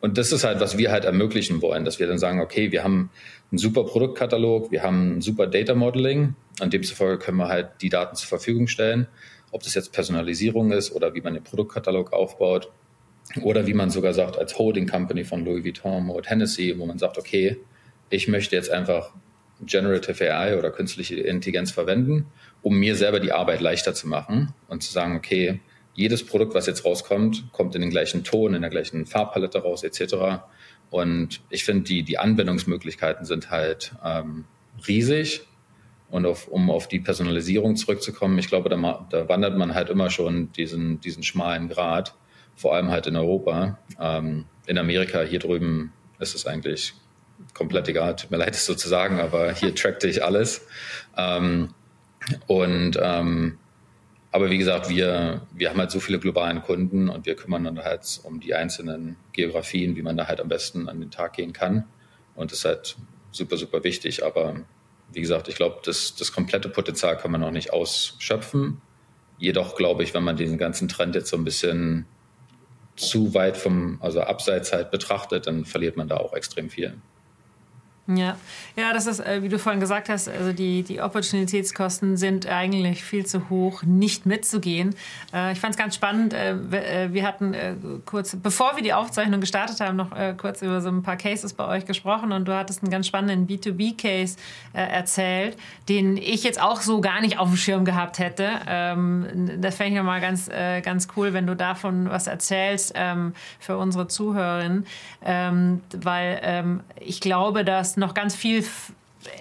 [0.00, 2.84] Und das ist halt, was wir halt ermöglichen wollen, dass wir dann sagen, okay, wir
[2.84, 3.10] haben
[3.50, 7.88] einen super Produktkatalog, wir haben ein super Data Modeling, an demzufolge können wir halt die
[7.88, 9.06] Daten zur Verfügung stellen,
[9.52, 12.72] ob das jetzt Personalisierung ist oder wie man den Produktkatalog aufbaut
[13.42, 16.98] oder wie man sogar sagt, als Holding Company von Louis Vuitton oder Hennessy, wo man
[16.98, 17.58] sagt, okay,
[18.10, 19.14] ich möchte jetzt einfach
[19.66, 22.26] Generative AI oder künstliche Intelligenz verwenden,
[22.62, 25.60] um mir selber die Arbeit leichter zu machen und zu sagen, okay,
[25.94, 29.82] jedes Produkt, was jetzt rauskommt, kommt in den gleichen Ton, in der gleichen Farbpalette raus,
[29.82, 30.42] etc.
[30.90, 34.44] Und ich finde, die, die Anwendungsmöglichkeiten sind halt ähm,
[34.86, 35.42] riesig.
[36.10, 40.10] Und auf, um auf die Personalisierung zurückzukommen, ich glaube, da, da, wandert man halt immer
[40.10, 42.14] schon diesen, diesen schmalen Grad,
[42.54, 43.78] vor allem halt in Europa.
[43.98, 46.94] Ähm, in Amerika, hier drüben ist es eigentlich
[47.54, 50.66] komplett egal, tut mir leid, es so zu sagen, aber hier trackte ich alles.
[51.16, 51.74] Ähm,
[52.46, 53.58] und ähm,
[54.32, 57.78] aber wie gesagt, wir, wir haben halt so viele globalen Kunden und wir kümmern dann
[57.84, 61.52] halt um die einzelnen Geografien, wie man da halt am besten an den Tag gehen
[61.52, 61.84] kann.
[62.34, 62.96] Und das ist halt
[63.30, 64.24] super, super wichtig.
[64.24, 64.56] Aber
[65.12, 68.80] wie gesagt, ich glaube, das, das komplette Potenzial kann man noch nicht ausschöpfen.
[69.36, 72.06] Jedoch glaube ich, wenn man diesen ganzen Trend jetzt so ein bisschen
[72.96, 76.96] zu weit vom, also abseits halt betrachtet, dann verliert man da auch extrem viel.
[78.08, 78.36] Ja,
[78.76, 83.04] ja, das ist, äh, wie du vorhin gesagt hast, also die, die Opportunitätskosten sind eigentlich
[83.04, 84.96] viel zu hoch, nicht mitzugehen.
[85.32, 86.34] Äh, ich fand es ganz spannend.
[86.34, 91.02] Äh, wir hatten kurz, bevor wir die Aufzeichnung gestartet haben, noch kurz über so ein
[91.02, 94.36] paar Cases bei euch gesprochen und du hattest einen ganz spannenden B2B-Case
[94.72, 95.56] erzählt,
[95.88, 98.48] den ich jetzt auch so gar nicht auf dem Schirm gehabt hätte.
[98.66, 103.76] Ähm, das fände ich nochmal ganz, ganz cool, wenn du davon was erzählst ähm, für
[103.76, 104.86] unsere Zuhörerinnen,
[105.24, 108.64] ähm, weil ich glaube, dass noch ganz viel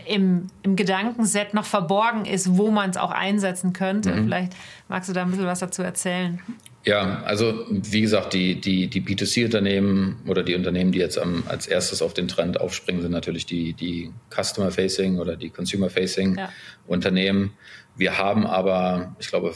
[0.05, 4.11] im, im Gedankenset noch verborgen ist, wo man es auch einsetzen könnte.
[4.11, 4.23] Mhm.
[4.25, 4.53] Vielleicht
[4.89, 6.39] magst du da ein bisschen was dazu erzählen.
[6.83, 11.67] Ja, also wie gesagt, die, die, die B2C-Unternehmen oder die Unternehmen, die jetzt am, als
[11.67, 17.43] erstes auf den Trend aufspringen, sind natürlich die, die Customer-Facing oder die Consumer-Facing-Unternehmen.
[17.43, 17.51] Ja.
[17.97, 19.53] Wir haben aber, ich glaube,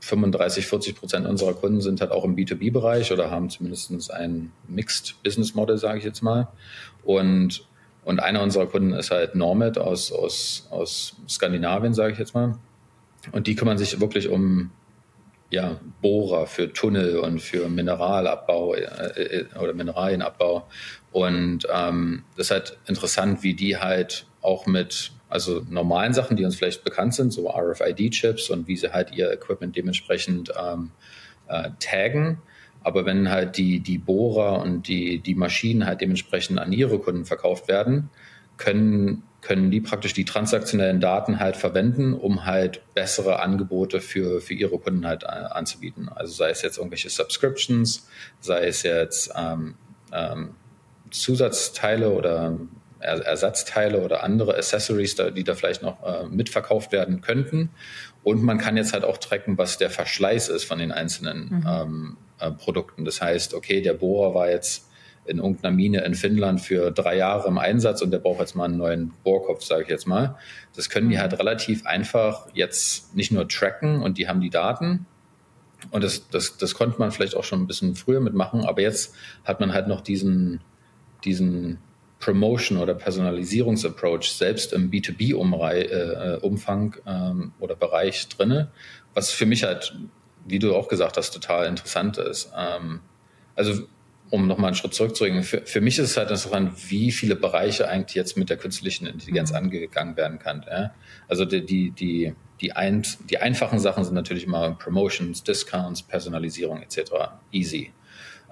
[0.00, 5.22] 35, 40 Prozent unserer Kunden sind halt auch im B2B-Bereich oder haben zumindest ein Mixed
[5.22, 6.48] Business Model, sage ich jetzt mal.
[7.04, 7.64] Und
[8.04, 12.56] und einer unserer Kunden ist halt Normit aus, aus, aus Skandinavien, sage ich jetzt mal.
[13.32, 14.70] und die kümmern sich wirklich um
[15.50, 20.66] ja, Bohrer für Tunnel und für Mineralabbau äh, äh, oder Mineralienabbau.
[21.10, 26.44] Und ähm, das ist halt interessant, wie die halt auch mit also normalen Sachen, die
[26.44, 30.92] uns vielleicht bekannt sind, so RFID-Chips und wie sie halt ihr Equipment dementsprechend ähm,
[31.48, 32.38] äh, taggen.
[32.82, 37.24] Aber wenn halt die, die Bohrer und die, die Maschinen halt dementsprechend an ihre Kunden
[37.24, 38.10] verkauft werden,
[38.56, 44.54] können können die praktisch die transaktionellen Daten halt verwenden, um halt bessere Angebote für, für
[44.54, 46.08] ihre Kunden halt äh, anzubieten.
[46.08, 48.06] Also sei es jetzt irgendwelche Subscriptions,
[48.40, 49.76] sei es jetzt ähm,
[50.12, 50.50] ähm,
[51.10, 52.58] Zusatzteile oder
[53.00, 57.70] er Ersatzteile oder andere Accessories, die da vielleicht noch äh, mitverkauft werden könnten.
[58.22, 61.66] Und man kann jetzt halt auch tracken, was der Verschleiß ist von den einzelnen mhm.
[61.66, 63.04] ähm, äh, Produkten.
[63.04, 64.88] Das heißt, okay, der Bohrer war jetzt
[65.26, 68.64] in irgendeiner Mine in Finnland für drei Jahre im Einsatz und der braucht jetzt mal
[68.64, 70.36] einen neuen Bohrkopf, sage ich jetzt mal.
[70.74, 75.06] Das können die halt relativ einfach jetzt nicht nur tracken und die haben die Daten.
[75.90, 79.14] Und das, das, das konnte man vielleicht auch schon ein bisschen früher mitmachen, aber jetzt
[79.44, 80.60] hat man halt noch diesen,
[81.24, 81.78] diesen
[82.18, 88.70] Promotion oder Personalisierungsapproach selbst im B2B-Umfang äh, ähm, oder Bereich drinne,
[89.14, 89.96] was für mich halt,
[90.50, 92.52] wie du auch gesagt hast, total interessant ist.
[92.56, 93.00] Ähm,
[93.54, 93.84] also
[94.30, 97.88] um nochmal einen Schritt zurückzugehen, für, für mich ist es halt interessant, wie viele Bereiche
[97.88, 99.56] eigentlich jetzt mit der künstlichen Intelligenz mhm.
[99.56, 100.64] angegangen werden kann.
[100.70, 100.94] Ja?
[101.28, 106.80] Also die, die, die, die, ein, die einfachen Sachen sind natürlich immer Promotions, Discounts, Personalisierung
[106.80, 107.10] etc.
[107.50, 107.92] Easy.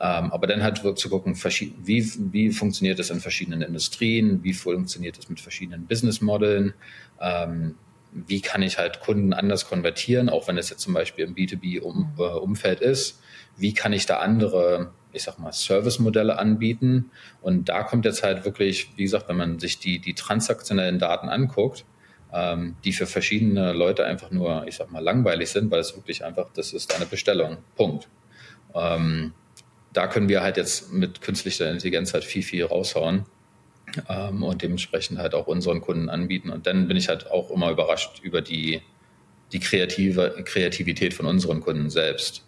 [0.01, 5.19] Ähm, aber dann halt zu gucken, wie, wie funktioniert das in verschiedenen Industrien, wie funktioniert
[5.19, 6.75] das mit verschiedenen Businessmodellen,
[7.21, 7.75] ähm,
[8.27, 12.81] wie kann ich halt Kunden anders konvertieren, auch wenn es jetzt zum Beispiel im B2B-Umfeld
[12.81, 13.21] -Um, äh, ist,
[13.57, 17.11] wie kann ich da andere ich sag mal, Service-Modelle anbieten.
[17.41, 21.29] Und da kommt jetzt halt wirklich, wie gesagt, wenn man sich die, die transaktionellen Daten
[21.29, 21.85] anguckt,
[22.33, 26.25] ähm, die für verschiedene Leute einfach nur, ich sag mal, langweilig sind, weil es wirklich
[26.25, 27.59] einfach, das ist eine Bestellung.
[27.77, 28.09] Punkt.
[28.75, 29.33] Ähm,
[29.93, 33.25] da können wir halt jetzt mit künstlicher Intelligenz halt viel, viel raushauen
[34.09, 36.51] ähm, und dementsprechend halt auch unseren Kunden anbieten.
[36.51, 38.83] Und dann bin ich halt auch immer überrascht über die,
[39.53, 42.45] die kreative Kreativität von unseren Kunden selbst.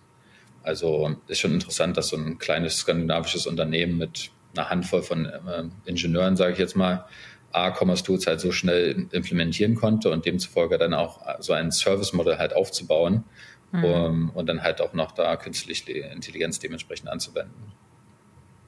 [0.62, 5.64] Also ist schon interessant, dass so ein kleines skandinavisches Unternehmen mit einer Handvoll von äh,
[5.84, 7.06] Ingenieuren, sage ich jetzt mal,
[7.52, 12.54] A-Commerce Tools halt so schnell implementieren konnte und demzufolge dann auch so ein Service-Modell halt
[12.54, 13.24] aufzubauen
[13.72, 13.84] mhm.
[13.84, 17.72] um, und dann halt auch noch da künstliche Intelligenz dementsprechend anzuwenden.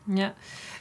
[0.07, 0.35] Ja,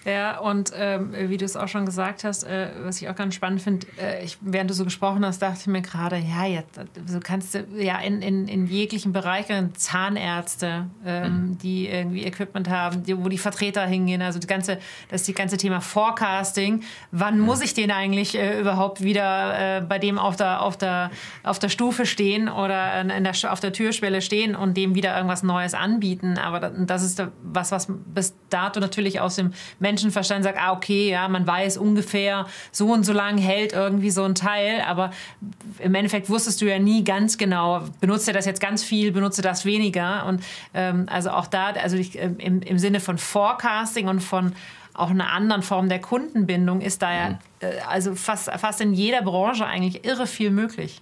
[0.04, 3.36] ja, und ähm, wie du es auch schon gesagt hast, äh, was ich auch ganz
[3.36, 7.20] spannend finde, äh, während du so gesprochen hast, dachte ich mir gerade, ja, jetzt so
[7.20, 11.58] kannst du ja in, in, in jeglichen Bereichen Zahnärzte, ähm, mhm.
[11.60, 15.58] die irgendwie Equipment haben, die, wo die Vertreter hingehen, also die ganze, das die ganze
[15.58, 16.82] Thema Forecasting.
[17.12, 17.46] Wann mhm.
[17.46, 21.12] muss ich den eigentlich äh, überhaupt wieder äh, bei dem auf der, auf, der,
[21.44, 25.44] auf der Stufe stehen oder in der, auf der Türschwelle stehen und dem wieder irgendwas
[25.44, 26.40] Neues anbieten?
[26.40, 31.10] Aber das ist was, was bis dato natürlich aus dem Menschen Menschenverstand sagt, ah, okay,
[31.10, 35.12] ja, man weiß ungefähr, so und so lang hält irgendwie so ein Teil, aber
[35.80, 39.38] im Endeffekt wusstest du ja nie ganz genau, benutzt er das jetzt ganz viel, benutzt
[39.40, 40.42] er das weniger und
[40.74, 44.54] ähm, also auch da, also ich, ähm, im, im Sinne von Forecasting und von
[44.94, 47.38] auch einer anderen Form der Kundenbindung ist da ja mhm.
[47.60, 51.02] äh, also fast, fast in jeder Branche eigentlich irre viel möglich.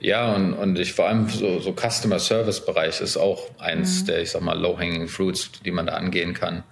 [0.00, 4.06] Ja, und, und ich vor allem so, so Customer Service Bereich ist auch eins mhm.
[4.06, 6.64] der, ich sag mal, low-hanging fruits, die man da angehen kann.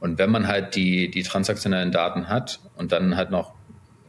[0.00, 3.54] Und wenn man halt die, die transaktionellen Daten hat und dann halt noch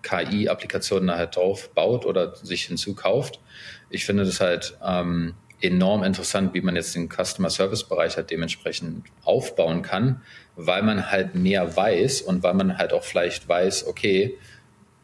[0.04, 3.40] KI-Applikationen da halt drauf baut oder sich hinzukauft,
[3.90, 8.32] ich finde das halt ähm, enorm interessant, wie man jetzt den Customer Service Bereich halt
[8.32, 10.22] dementsprechend aufbauen kann,
[10.56, 14.38] weil man halt mehr weiß und weil man halt auch vielleicht weiß, okay,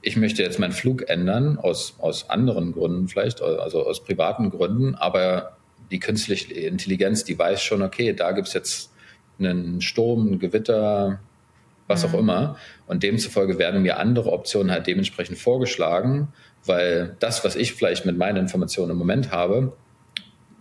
[0.01, 4.95] ich möchte jetzt meinen Flug ändern aus, aus anderen Gründen vielleicht, also aus privaten Gründen,
[4.95, 5.57] aber
[5.91, 8.91] die künstliche Intelligenz, die weiß schon, okay, da gibt's jetzt
[9.39, 11.19] einen Sturm, ein Gewitter,
[11.87, 12.09] was mhm.
[12.09, 12.57] auch immer.
[12.87, 16.29] Und demzufolge werden mir andere Optionen halt dementsprechend vorgeschlagen,
[16.65, 19.73] weil das, was ich vielleicht mit meinen Informationen im Moment habe,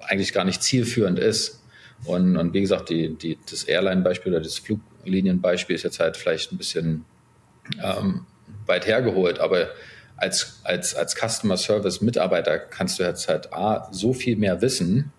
[0.01, 1.63] eigentlich gar nicht zielführend ist.
[2.05, 6.53] Und, und wie gesagt, die, die, das Airline-Beispiel oder das Fluglinienbeispiel ist jetzt halt vielleicht
[6.53, 7.05] ein bisschen
[7.83, 8.27] ähm,
[8.67, 9.69] weit hergeholt, aber
[10.17, 15.13] als, als, als Customer Service Mitarbeiter kannst du jetzt halt A, so viel mehr wissen,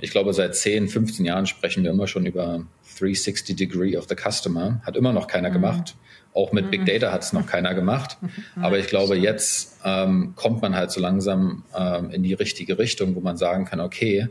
[0.00, 2.66] ich glaube, seit 10, 15 Jahren sprechen wir immer schon über
[2.98, 4.80] 360 Degree of the Customer.
[4.84, 5.54] Hat immer noch keiner mhm.
[5.54, 5.96] gemacht.
[6.34, 6.70] Auch mit mhm.
[6.70, 8.18] Big Data hat es noch keiner gemacht.
[8.60, 13.14] Aber ich glaube, jetzt ähm, kommt man halt so langsam ähm, in die richtige Richtung,
[13.14, 14.28] wo man sagen kann, okay,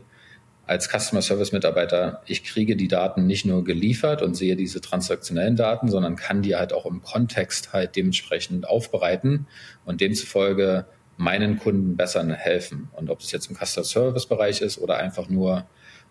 [0.66, 5.54] als Customer Service Mitarbeiter, ich kriege die Daten nicht nur geliefert und sehe diese transaktionellen
[5.54, 9.46] Daten, sondern kann die halt auch im Kontext halt dementsprechend aufbereiten
[9.84, 10.86] und demzufolge
[11.16, 12.88] meinen Kunden besser helfen.
[12.92, 15.66] Und ob es jetzt im Customer Service Bereich ist oder einfach nur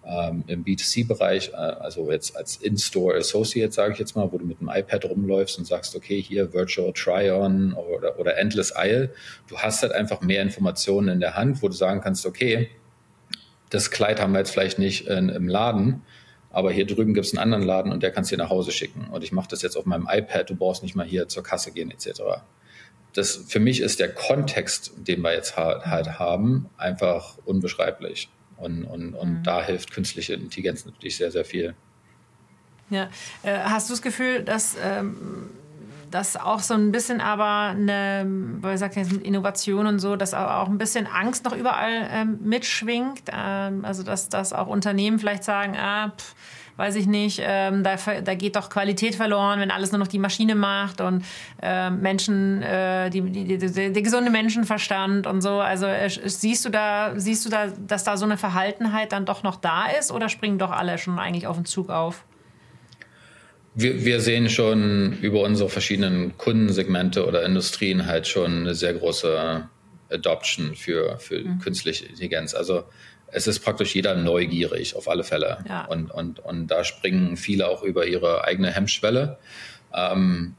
[0.05, 4.45] ähm, im B2C-Bereich, äh, also jetzt als In-Store Associate, sage ich jetzt mal, wo du
[4.45, 9.11] mit dem iPad rumläufst und sagst, okay, hier Virtual Try-On oder, oder Endless Aisle.
[9.47, 12.69] Du hast halt einfach mehr Informationen in der Hand, wo du sagen kannst, okay,
[13.69, 16.03] das Kleid haben wir jetzt vielleicht nicht in, im Laden,
[16.51, 18.71] aber hier drüben gibt es einen anderen Laden und der kannst du dir nach Hause
[18.71, 19.07] schicken.
[19.11, 21.71] Und ich mache das jetzt auf meinem iPad, du brauchst nicht mal hier zur Kasse
[21.71, 22.21] gehen etc.
[23.15, 28.29] Das, für mich ist der Kontext, den wir jetzt halt haben, einfach unbeschreiblich.
[28.57, 29.43] Und, und, und mhm.
[29.43, 31.75] da hilft künstliche Intelligenz natürlich sehr, sehr viel.
[32.89, 33.09] Ja,
[33.43, 35.49] äh, hast du das Gefühl, dass ähm,
[36.11, 38.25] das auch so ein bisschen aber eine,
[38.61, 43.23] weil sagt jetzt Innovation und so, dass auch ein bisschen Angst noch überall ähm, mitschwingt?
[43.31, 46.35] Ähm, also dass, dass auch Unternehmen vielleicht sagen, ah, pff,
[46.77, 50.19] weiß ich nicht, ähm, da, da geht doch Qualität verloren, wenn alles nur noch die
[50.19, 51.23] Maschine macht und
[51.61, 55.59] äh, Menschen, äh, die, die, die, der gesunde Menschenverstand und so.
[55.59, 59.43] Also äh, siehst du da, siehst du da, dass da so eine Verhaltenheit dann doch
[59.43, 62.25] noch da ist oder springen doch alle schon eigentlich auf den Zug auf?
[63.73, 69.67] Wir, wir sehen schon über unsere verschiedenen Kundensegmente oder Industrien halt schon eine sehr große
[70.09, 71.59] Adoption für, für mhm.
[71.59, 72.53] künstliche Intelligenz.
[72.53, 72.85] Also
[73.35, 75.57] es ist praktisch jeder neugierig, auf alle Fälle.
[75.67, 75.85] Ja.
[75.85, 79.37] Und, und, und da springen viele auch über ihre eigene Hemmschwelle.
[79.93, 80.55] Ähm,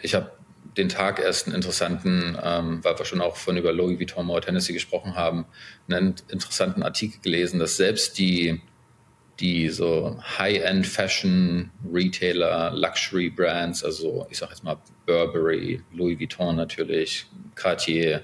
[0.00, 0.30] ich habe
[0.76, 4.40] den Tag erst einen interessanten, ähm, weil wir schon auch von über Louis Vuitton More
[4.40, 5.46] Tennessee gesprochen haben,
[5.88, 8.60] einen interessanten Artikel gelesen, dass selbst die,
[9.40, 16.54] die so High-End Fashion Retailer, Luxury Brands, also ich sage jetzt mal Burberry, Louis Vuitton
[16.54, 17.26] natürlich,
[17.56, 18.22] Cartier,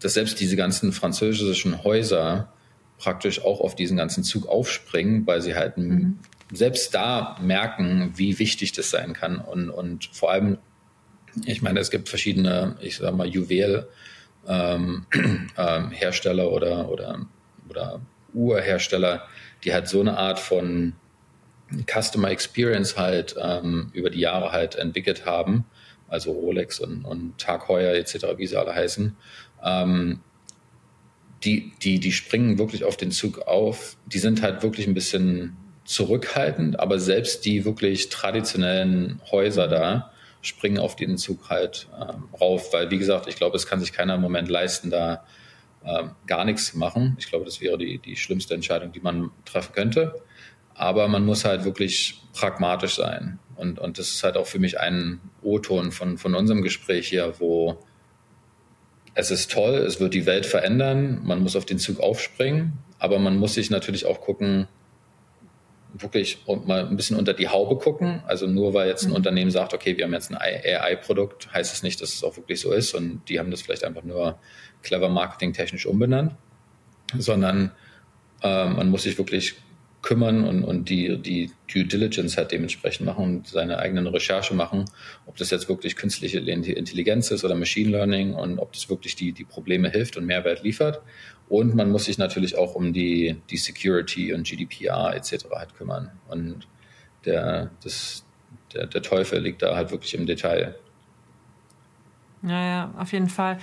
[0.00, 2.53] dass selbst diese ganzen französischen Häuser
[2.98, 6.18] praktisch auch auf diesen ganzen Zug aufspringen, weil sie halt mhm.
[6.52, 9.38] selbst da merken, wie wichtig das sein kann.
[9.38, 10.58] Und, und vor allem,
[11.44, 13.88] ich meine, es gibt verschiedene, ich sag mal, Juwel
[14.46, 15.06] ähm,
[15.56, 17.26] ähm, Hersteller oder, oder,
[17.68, 18.00] oder
[18.32, 19.26] Uhrhersteller,
[19.64, 20.94] die halt so eine Art von
[21.86, 25.64] Customer Experience halt ähm, über die Jahre halt entwickelt haben,
[26.08, 29.16] also Rolex und, und Tag Heuer etc., wie sie alle heißen,
[29.64, 30.20] ähm,
[31.44, 33.96] die, die, die springen wirklich auf den Zug auf.
[34.06, 40.78] Die sind halt wirklich ein bisschen zurückhaltend, aber selbst die wirklich traditionellen Häuser da springen
[40.78, 44.14] auf den Zug halt ähm, rauf, weil wie gesagt, ich glaube, es kann sich keiner
[44.16, 45.24] im Moment leisten, da
[45.84, 47.16] ähm, gar nichts zu machen.
[47.18, 50.14] Ich glaube, das wäre die, die schlimmste Entscheidung, die man treffen könnte.
[50.74, 53.38] Aber man muss halt wirklich pragmatisch sein.
[53.56, 57.34] Und, und das ist halt auch für mich ein O-Ton von, von unserem Gespräch hier,
[57.38, 57.78] wo
[59.14, 63.18] es ist toll, es wird die Welt verändern, man muss auf den Zug aufspringen, aber
[63.18, 64.66] man muss sich natürlich auch gucken,
[65.96, 68.22] wirklich mal ein bisschen unter die Haube gucken.
[68.26, 69.16] Also nur weil jetzt ein mhm.
[69.16, 72.60] Unternehmen sagt, okay, wir haben jetzt ein AI-Produkt, heißt es nicht, dass es auch wirklich
[72.60, 74.38] so ist und die haben das vielleicht einfach nur
[74.82, 76.34] clever marketingtechnisch umbenannt,
[77.16, 77.70] sondern
[78.42, 79.54] äh, man muss sich wirklich
[80.04, 84.84] kümmern und, und die, die Due Diligence halt dementsprechend machen und seine eigenen Recherche machen,
[85.26, 89.32] ob das jetzt wirklich künstliche Intelligenz ist oder Machine Learning und ob das wirklich die,
[89.32, 91.00] die Probleme hilft und Mehrwert liefert.
[91.48, 95.46] Und man muss sich natürlich auch um die, die Security und GDPR etc.
[95.50, 96.10] halt kümmern.
[96.28, 96.68] Und
[97.24, 98.24] der, das,
[98.74, 100.74] der, der Teufel liegt da halt wirklich im Detail.
[102.42, 103.58] Ja, ja, auf jeden Fall.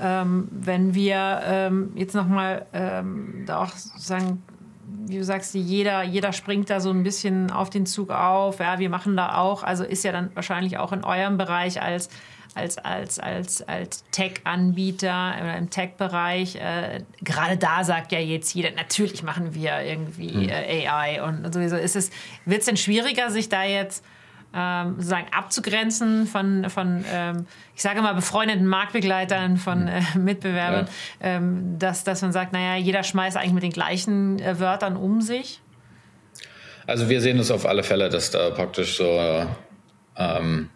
[0.00, 4.42] Ähm, wenn wir ähm, jetzt nochmal ähm, da auch sagen,
[4.84, 8.60] wie du sagst, jeder, jeder springt da so ein bisschen auf den Zug auf.
[8.60, 9.62] Ja, wir machen da auch.
[9.62, 12.08] Also ist ja dann wahrscheinlich auch in eurem Bereich als
[12.54, 18.70] als, als, als, als Tech-Anbieter oder im Tech-Bereich, äh, gerade da sagt ja jetzt jeder,
[18.72, 20.48] natürlich machen wir irgendwie hm.
[20.48, 22.10] äh, AI und sowieso ist es,
[22.44, 24.04] wird es denn schwieriger, sich da jetzt
[24.54, 30.86] ähm, sozusagen abzugrenzen von, von ähm, ich sage mal, befreundeten Marktbegleitern, von äh, Mitbewerbern,
[31.20, 31.26] ja.
[31.36, 35.20] ähm, dass, dass man sagt, naja, jeder schmeißt eigentlich mit den gleichen äh, Wörtern um
[35.22, 35.60] sich?
[36.86, 39.46] Also wir sehen es auf alle Fälle, dass da praktisch so,
[40.16, 40.68] ähm,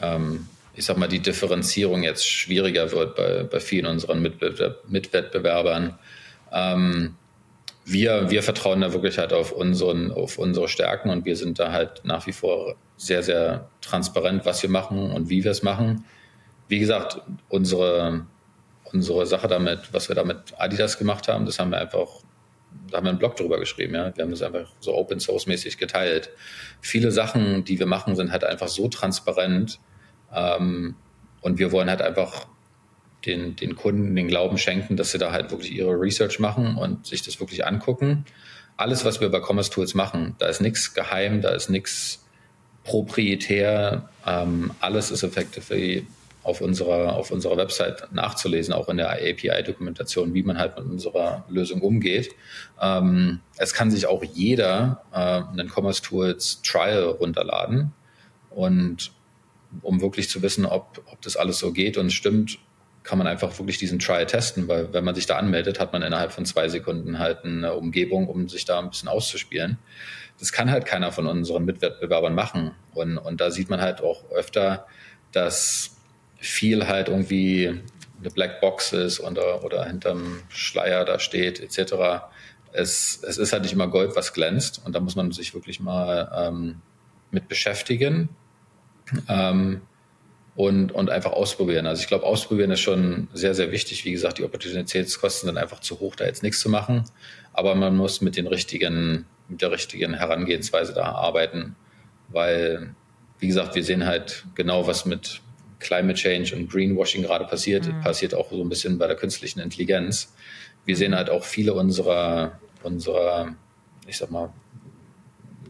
[0.00, 5.98] ähm, ich sag mal, die Differenzierung jetzt schwieriger wird bei, bei vielen unseren Mitwettbewerbern.
[6.52, 7.16] Ähm,
[7.88, 11.72] wir, wir vertrauen da wirklich halt auf, unseren, auf unsere Stärken und wir sind da
[11.72, 16.04] halt nach wie vor sehr, sehr transparent, was wir machen und wie wir es machen.
[16.68, 18.26] Wie gesagt, unsere,
[18.92, 22.08] unsere Sache damit, was wir da mit Adidas gemacht haben, das haben wir einfach,
[22.90, 24.14] da haben wir einen Blog drüber geschrieben, ja.
[24.14, 26.30] Wir haben das einfach so Open Source mäßig geteilt.
[26.80, 29.80] Viele Sachen, die wir machen, sind halt einfach so transparent,
[30.34, 30.94] ähm,
[31.40, 32.48] und wir wollen halt einfach
[33.26, 37.06] den, den Kunden den Glauben schenken, dass sie da halt wirklich ihre Research machen und
[37.06, 38.24] sich das wirklich angucken.
[38.76, 42.24] Alles, was wir bei Commerce Tools machen, da ist nichts geheim, da ist nichts
[42.84, 46.04] proprietär, ähm, alles ist effektiv
[46.44, 51.44] auf unserer, auf unserer Website nachzulesen, auch in der API-Dokumentation, wie man halt mit unserer
[51.50, 52.30] Lösung umgeht.
[52.80, 57.92] Ähm, es kann sich auch jeder äh, einen Commerce Tools Trial runterladen
[58.48, 59.10] und
[59.82, 62.58] um wirklich zu wissen, ob, ob das alles so geht und stimmt,
[63.02, 66.02] kann man einfach wirklich diesen Trial testen, weil wenn man sich da anmeldet, hat man
[66.02, 69.78] innerhalb von zwei Sekunden halt eine Umgebung, um sich da ein bisschen auszuspielen.
[70.38, 72.72] Das kann halt keiner von unseren Mitwettbewerbern machen.
[72.94, 74.86] Und, und da sieht man halt auch öfter,
[75.32, 75.96] dass
[76.36, 77.80] viel halt irgendwie
[78.20, 81.94] eine Blackbox ist oder, oder hinterm Schleier da steht, etc.
[82.72, 84.82] Es, es ist halt nicht immer Gold, was glänzt.
[84.84, 86.80] Und da muss man sich wirklich mal ähm,
[87.30, 88.28] mit beschäftigen.
[89.28, 89.82] Ähm,
[90.58, 91.86] und, und einfach ausprobieren.
[91.86, 94.04] Also ich glaube, ausprobieren ist schon sehr, sehr wichtig.
[94.04, 97.04] Wie gesagt, die Opportunitätskosten sind einfach zu hoch, da jetzt nichts zu machen.
[97.52, 101.76] Aber man muss mit den richtigen, mit der richtigen Herangehensweise da arbeiten,
[102.26, 102.96] weil,
[103.38, 105.42] wie gesagt, wir sehen halt genau, was mit
[105.78, 107.86] Climate Change und Greenwashing gerade passiert.
[107.86, 108.00] Mhm.
[108.00, 110.34] Passiert auch so ein bisschen bei der künstlichen Intelligenz.
[110.84, 113.54] Wir sehen halt auch viele unserer, unserer,
[114.08, 114.52] ich sag mal,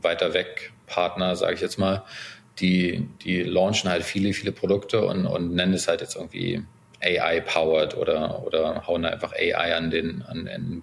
[0.00, 2.04] weiter weg Partner, sage ich jetzt mal,
[2.60, 6.62] die, die launchen halt viele, viele Produkte und, und nennen es halt jetzt irgendwie
[7.00, 10.82] AI-powered oder, oder hauen einfach AI an den, an den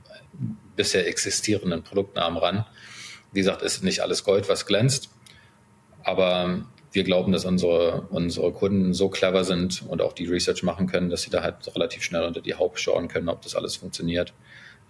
[0.76, 2.66] bisher existierenden Produktnamen ran.
[3.32, 5.10] Wie gesagt, ist nicht alles Gold, was glänzt,
[6.04, 10.88] aber wir glauben, dass unsere, unsere Kunden so clever sind und auch die Research machen
[10.88, 13.76] können, dass sie da halt relativ schnell unter die Haube schauen können, ob das alles
[13.76, 14.34] funktioniert.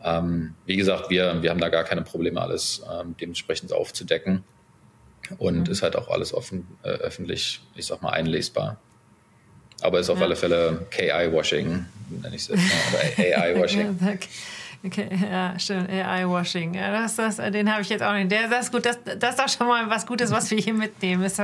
[0.03, 4.43] Ähm, wie gesagt, wir, wir haben da gar keine Probleme, alles ähm, dementsprechend aufzudecken
[5.37, 5.71] und mhm.
[5.71, 8.77] ist halt auch alles offen, äh, öffentlich, ich sag mal, einlesbar.
[9.81, 10.25] Aber ist auf ja.
[10.25, 13.99] alle Fälle KI-Washing, nenne ich es jetzt mal, oder AI-Washing.
[14.85, 15.89] Okay, ja, stimmt.
[15.89, 16.75] AI-Washing.
[16.75, 18.31] Ja, das, das, den habe ich jetzt auch nicht.
[18.31, 18.85] Der, das ist gut.
[18.85, 21.23] Das, das ist doch schon mal was Gutes, was wir hier mitnehmen.
[21.23, 21.41] Ist,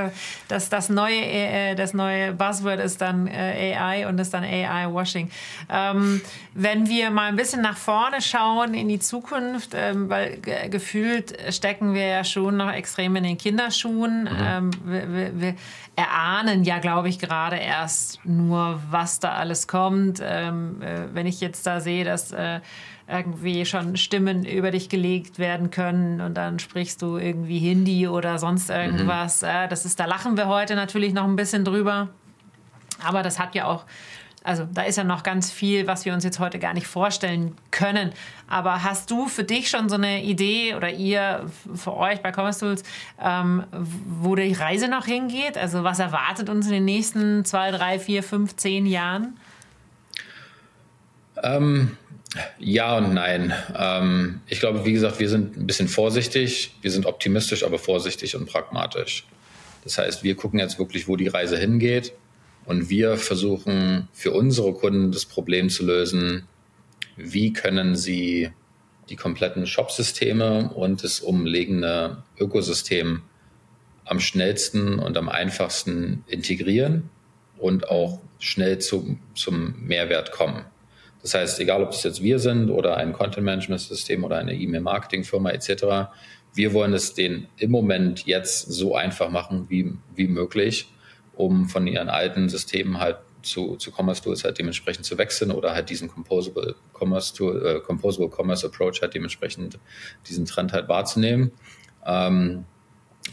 [0.47, 5.31] dass das neue, äh, das neue Buzzword ist dann äh, AI und ist dann AI-Washing.
[5.69, 6.21] Ähm,
[6.53, 10.39] wenn wir mal ein bisschen nach vorne schauen in die Zukunft, ähm, weil
[10.69, 14.23] gefühlt stecken wir ja schon noch extrem in den Kinderschuhen.
[14.23, 14.37] Mhm.
[14.39, 15.55] Ähm, wir, wir, wir,
[15.95, 20.21] erahnen ja, glaube ich, gerade erst nur, was da alles kommt.
[20.23, 22.61] Ähm, äh, wenn ich jetzt da sehe, dass äh,
[23.11, 28.37] irgendwie schon Stimmen über dich gelegt werden können und dann sprichst du irgendwie Hindi oder
[28.39, 28.75] sonst mhm.
[28.75, 29.41] irgendwas.
[29.41, 29.69] Mhm.
[29.69, 32.09] Das ist, da lachen wir heute natürlich noch ein bisschen drüber.
[33.03, 33.85] Aber das hat ja auch,
[34.43, 37.55] also da ist ja noch ganz viel, was wir uns jetzt heute gar nicht vorstellen
[37.71, 38.11] können.
[38.47, 42.59] Aber hast du für dich schon so eine Idee oder ihr für euch bei Commerce
[42.59, 42.83] Tools,
[43.19, 45.57] ähm, wo die Reise noch hingeht?
[45.57, 49.37] Also was erwartet uns in den nächsten zwei, drei, vier, fünf, zehn Jahren?
[51.43, 51.97] Ähm,
[52.59, 53.53] ja und nein.
[53.75, 56.75] Ähm, ich glaube, wie gesagt, wir sind ein bisschen vorsichtig.
[56.81, 59.25] Wir sind optimistisch, aber vorsichtig und pragmatisch.
[59.83, 62.13] Das heißt, wir gucken jetzt wirklich, wo die Reise hingeht.
[62.65, 66.47] Und wir versuchen für unsere Kunden das Problem zu lösen,
[67.17, 68.51] wie können sie
[69.09, 73.23] die kompletten Shop-Systeme und das umliegende Ökosystem
[74.05, 77.09] am schnellsten und am einfachsten integrieren
[77.57, 80.65] und auch schnell zum, zum Mehrwert kommen.
[81.21, 86.11] Das heißt, egal ob es jetzt wir sind oder ein Content-Management-System oder eine E-Mail-Marketing-Firma etc.,
[86.53, 90.91] wir wollen es denen im Moment jetzt so einfach machen wie, wie möglich,
[91.33, 95.73] um von ihren alten Systemen halt zu, zu Commerce Tools halt dementsprechend zu wechseln oder
[95.73, 99.79] halt diesen Composable Commerce Tool, äh, Composable Commerce Approach halt dementsprechend
[100.27, 101.51] diesen Trend halt wahrzunehmen.
[102.05, 102.65] Ähm,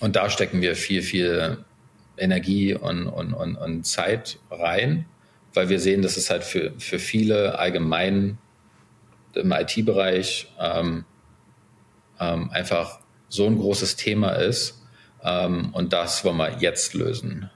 [0.01, 1.65] und da stecken wir viel, viel
[2.17, 5.07] Energie und, und, und, und Zeit rein
[5.55, 8.39] weil wir sehen, dass es halt für, für viele allgemein
[9.35, 11.05] im IT-Bereich ähm,
[12.21, 14.83] ähm, einfach so ein großes Thema ist.
[15.23, 17.51] Ähm, und das wollen wir jetzt lösen.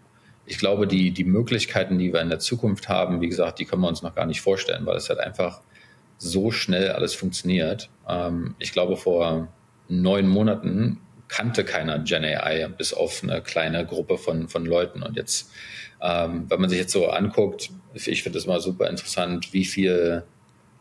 [0.44, 3.82] Ich glaube, die, die Möglichkeiten, die wir in der Zukunft haben, wie gesagt, die können
[3.82, 5.60] wir uns noch gar nicht vorstellen, weil es halt einfach
[6.18, 7.90] so schnell alles funktioniert.
[8.08, 9.48] Ähm, ich glaube, vor
[9.88, 11.00] neun Monaten
[11.32, 15.02] kannte keiner Gen AI, bis auf eine kleine Gruppe von, von Leuten.
[15.02, 15.50] Und jetzt
[16.02, 20.24] ähm, wenn man sich jetzt so anguckt, ich finde es mal super interessant, wie viel,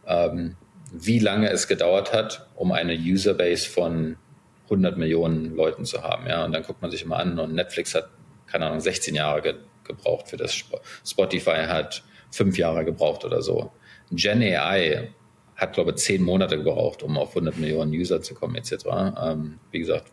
[0.07, 0.55] ähm,
[0.91, 4.17] wie lange es gedauert hat, um eine Userbase von
[4.63, 6.27] 100 Millionen Leuten zu haben.
[6.27, 8.09] Ja, und dann guckt man sich immer an und Netflix hat,
[8.47, 10.63] keine Ahnung, 16 Jahre ge gebraucht für das.
[11.05, 13.71] Spotify hat fünf Jahre gebraucht oder so.
[14.11, 15.09] Gen AI
[15.55, 18.73] hat, glaube ich, zehn Monate gebraucht, um auf 100 Millionen User zu kommen, etc.
[19.21, 20.11] Ähm, wie gesagt,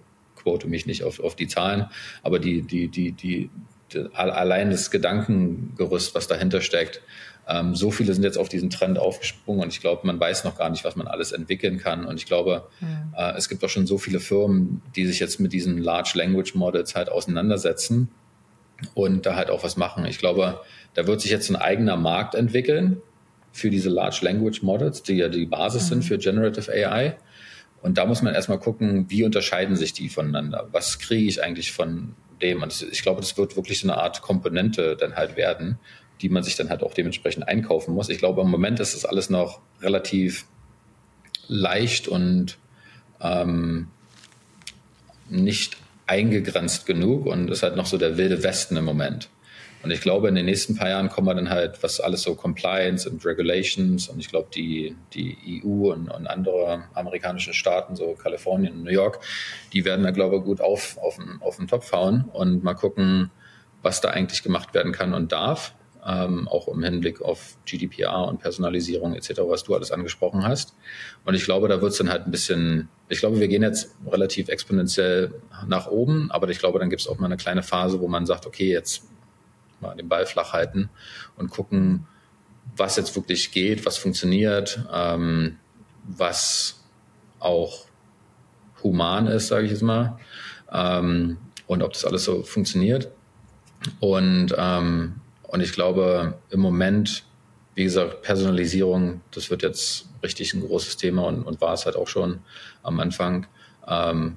[0.48, 1.86] quote mich nicht auf, auf die Zahlen,
[2.22, 3.50] aber die, die, die, die,
[4.14, 7.02] allein das Gedankengerüst, was dahinter steckt.
[7.46, 10.56] Ähm, so viele sind jetzt auf diesen Trend aufgesprungen und ich glaube, man weiß noch
[10.56, 12.06] gar nicht, was man alles entwickeln kann.
[12.06, 13.32] Und ich glaube, ja.
[13.32, 16.54] äh, es gibt auch schon so viele Firmen, die sich jetzt mit diesen Large Language
[16.54, 18.08] Models halt auseinandersetzen.
[18.94, 20.06] und da halt auch was machen.
[20.06, 20.60] Ich glaube,
[20.94, 23.02] da wird sich jetzt ein eigener Markt entwickeln
[23.52, 25.88] für diese Large Language Models, die ja die Basis mhm.
[25.88, 27.16] sind für Generative AI.
[27.82, 30.68] Und da muss man erstmal gucken, wie unterscheiden sich die voneinander?
[30.72, 32.62] Was kriege ich eigentlich von dem?
[32.62, 35.78] Und ich glaube, das wird wirklich so eine Art Komponente dann halt werden,
[36.20, 38.08] die man sich dann halt auch dementsprechend einkaufen muss.
[38.08, 40.46] Ich glaube, im Moment ist das alles noch relativ
[41.46, 42.58] leicht und
[43.20, 43.88] ähm,
[45.28, 45.76] nicht
[46.06, 49.28] eingegrenzt genug und ist halt noch so der wilde Westen im Moment.
[49.82, 52.34] Und ich glaube, in den nächsten paar Jahren kommen wir dann halt, was alles so
[52.34, 58.14] Compliance und Regulations und ich glaube, die, die EU und, und andere amerikanische Staaten, so
[58.14, 59.20] Kalifornien und New York,
[59.72, 62.74] die werden da, glaube ich, gut auf, auf, den, auf den Topf hauen und mal
[62.74, 63.30] gucken,
[63.82, 65.74] was da eigentlich gemacht werden kann und darf
[66.04, 70.74] ähm, auch im Hinblick auf GDPR und Personalisierung etc., was du alles angesprochen hast.
[71.24, 73.94] Und ich glaube, da wird es dann halt ein bisschen, ich glaube, wir gehen jetzt
[74.06, 75.34] relativ exponentiell
[75.66, 78.26] nach oben, aber ich glaube, dann gibt es auch mal eine kleine Phase, wo man
[78.26, 79.04] sagt, okay, jetzt
[79.80, 80.90] mal den Ball flach halten
[81.36, 82.06] und gucken,
[82.76, 85.58] was jetzt wirklich geht, was funktioniert, ähm,
[86.04, 86.84] was
[87.40, 87.86] auch
[88.82, 90.18] human ist, sage ich jetzt mal,
[90.72, 93.10] ähm, und ob das alles so funktioniert.
[94.00, 97.24] Und ähm, und ich glaube, im Moment,
[97.74, 101.96] wie gesagt, Personalisierung, das wird jetzt richtig ein großes Thema und, und war es halt
[101.96, 102.40] auch schon
[102.82, 103.46] am Anfang.
[103.86, 104.36] Ähm,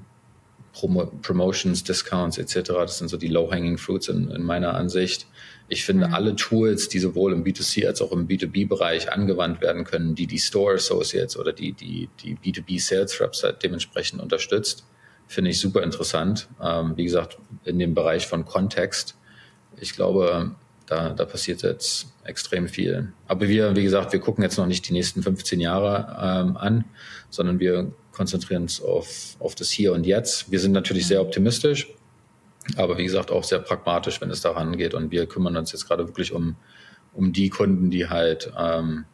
[0.74, 5.28] Promo Promotions, Discounts etc., das sind so die low-hanging fruits in, in meiner Ansicht.
[5.68, 6.14] Ich finde mhm.
[6.14, 10.40] alle Tools, die sowohl im B2C als auch im B2B-Bereich angewandt werden können, die die
[10.40, 14.86] Store Associates oder die, die, die B2B Sales Reps halt dementsprechend unterstützt,
[15.28, 16.50] finde ich super interessant.
[16.62, 19.16] Ähm, wie gesagt, in dem Bereich von Kontext.
[19.80, 20.56] Ich glaube,
[20.88, 23.14] da, da passiert jetzt extrem viel.
[23.28, 26.84] Aber wir, wie gesagt, wir gucken jetzt noch nicht die nächsten 15 Jahre ähm, an,
[27.30, 30.52] sondern wir konzentrieren uns auf, auf das Hier und Jetzt.
[30.52, 31.94] Wir sind natürlich sehr optimistisch,
[32.76, 34.94] aber wie gesagt auch sehr pragmatisch, wenn es daran geht.
[34.94, 36.56] Und wir kümmern uns jetzt gerade wirklich um,
[37.14, 39.06] um die Kunden, die halt ähm,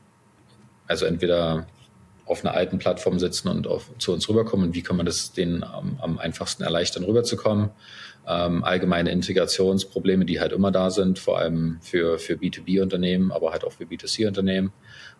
[0.87, 1.67] also entweder
[2.25, 4.73] auf einer alten Plattform sitzen und auf, zu uns rüberkommen.
[4.73, 7.69] Wie kann man das denen am, am einfachsten erleichtern, rüberzukommen?
[8.27, 13.63] Ähm, allgemeine Integrationsprobleme, die halt immer da sind, vor allem für, für B2B-Unternehmen, aber halt
[13.63, 14.73] auch für B2C-Unternehmen.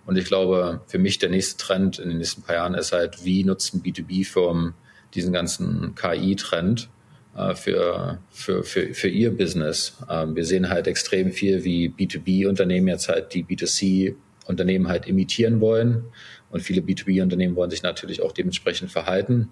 [0.06, 3.24] Und ich glaube, für mich der nächste Trend in den nächsten paar Jahren ist halt,
[3.24, 4.74] wie nutzen B2B-Firmen
[5.14, 6.90] diesen ganzen KI-Trend
[7.38, 9.98] äh, für, für, für, für ihr Business.
[10.10, 16.04] Ähm, wir sehen halt extrem viel, wie B2B-Unternehmen jetzt halt die B2C-Unternehmen halt imitieren wollen.
[16.50, 19.50] Und viele B2B-Unternehmen wollen sich natürlich auch dementsprechend verhalten.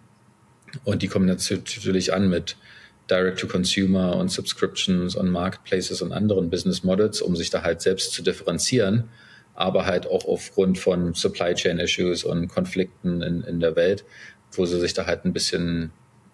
[0.84, 2.58] Und die kommen natürlich an mit
[3.10, 8.24] Direct-to-Consumer und Subscriptions und Marketplaces und anderen Business Models, um sich da halt selbst zu
[8.24, 9.10] differenzieren,
[9.54, 14.06] aber halt auch aufgrund von Supply Chain Issues und Konflikten in, in der Welt,
[14.52, 15.92] wo sie sich da halt ein bisschen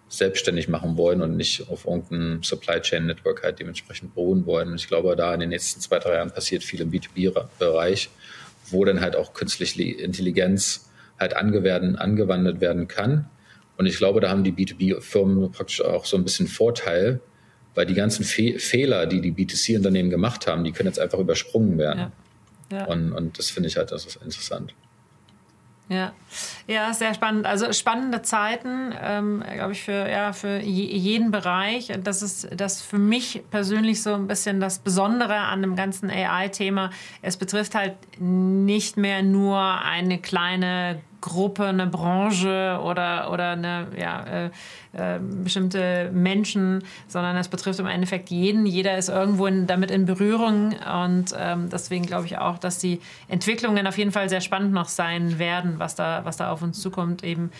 [0.08, 4.74] selbstständig machen wollen und nicht auf irgendeinem Supply Chain Network halt dementsprechend beruhen wollen.
[4.74, 8.10] Ich glaube, da in den nächsten zwei, drei Jahren passiert viel im B2B-Bereich,
[8.70, 13.30] wo dann halt auch künstliche Intelligenz halt angewandt werden kann
[13.82, 17.20] und ich glaube, da haben die B2B-Firmen praktisch auch so ein bisschen Vorteil,
[17.74, 21.78] weil die ganzen Fe Fehler, die die B2C-Unternehmen gemacht haben, die können jetzt einfach übersprungen
[21.78, 22.12] werden.
[22.70, 22.78] Ja.
[22.78, 22.84] Ja.
[22.86, 24.72] Und, und das finde ich halt das ist interessant.
[25.88, 26.12] Ja,
[26.68, 27.44] ja, sehr spannend.
[27.44, 31.92] Also spannende Zeiten, ähm, glaube ich, für, ja, für jeden Bereich.
[32.04, 36.90] Das ist das für mich persönlich so ein bisschen das Besondere an dem ganzen AI-Thema.
[37.20, 44.24] Es betrifft halt nicht mehr nur eine kleine Gruppe, eine Branche oder, oder eine, ja,
[44.24, 44.50] äh,
[44.92, 48.66] äh, bestimmte Menschen, sondern es betrifft im Endeffekt jeden.
[48.66, 53.00] Jeder ist irgendwo in, damit in Berührung und ähm, deswegen glaube ich auch, dass die
[53.28, 56.82] Entwicklungen auf jeden Fall sehr spannend noch sein werden, was da, was da auf uns
[56.82, 57.50] zukommt, eben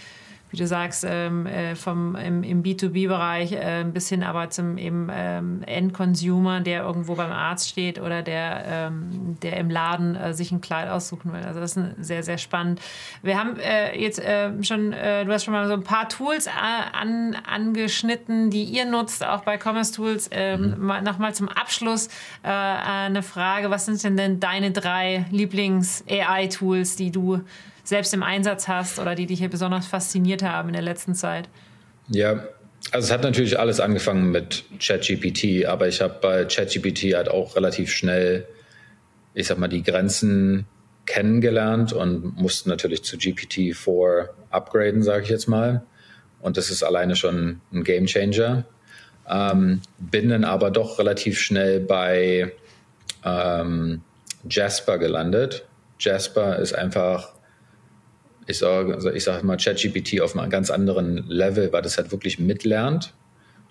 [0.53, 5.09] wie du sagst, ähm, äh, vom, im, im B2B-Bereich äh, bis hin aber zum eben,
[5.11, 10.53] ähm, Endconsumer, der irgendwo beim Arzt steht oder der, ähm, der im Laden äh, sich
[10.53, 11.41] ein Kleid aussuchen will.
[11.41, 12.83] Also das ist sehr, sehr spannend.
[13.23, 16.47] Wir haben äh, jetzt äh, schon, äh, du hast schon mal so ein paar Tools
[16.49, 20.29] an, angeschnitten, die ihr nutzt, auch bei Commerce Tools.
[20.33, 21.03] Ähm, mhm.
[21.03, 22.09] Nochmal zum Abschluss
[22.43, 27.41] eine Frage, was sind denn, denn deine drei Lieblings-AI-Tools, die du
[27.85, 31.49] selbst im Einsatz hast oder die dich hier besonders fasziniert haben in der letzten Zeit?
[32.09, 32.45] Ja,
[32.91, 37.57] also es hat natürlich alles angefangen mit ChatGPT, aber ich habe bei ChatGPT halt auch
[37.57, 38.47] relativ schnell,
[39.35, 40.67] ich sag mal, die Grenzen
[41.07, 45.83] kennengelernt und musste natürlich zu GPT-4 upgraden, sage ich jetzt mal.
[46.41, 48.65] Und das ist alleine schon ein Game Changer.
[49.29, 52.53] Ähm, bin dann aber doch relativ schnell bei
[53.25, 54.03] ähm,
[54.49, 55.65] Jasper gelandet.
[55.99, 57.33] Jasper ist einfach
[58.47, 62.11] ich sage also ich sag mal ChatGPT auf einem ganz anderen Level, weil das halt
[62.13, 63.15] wirklich mitlernt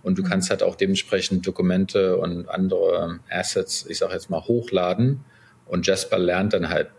[0.03, 0.27] Und du mhm.
[0.27, 5.21] kannst halt auch dementsprechend Dokumente und andere Assets, ich sage jetzt mal, hochladen.
[5.65, 6.89] Und Jasper lernt dann halt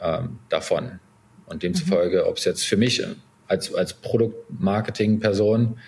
[0.00, 1.00] ähm, davon.
[1.46, 2.28] Und demzufolge, mhm.
[2.28, 3.02] ob es jetzt für mich
[3.48, 5.78] als, als Produktmarketing-Person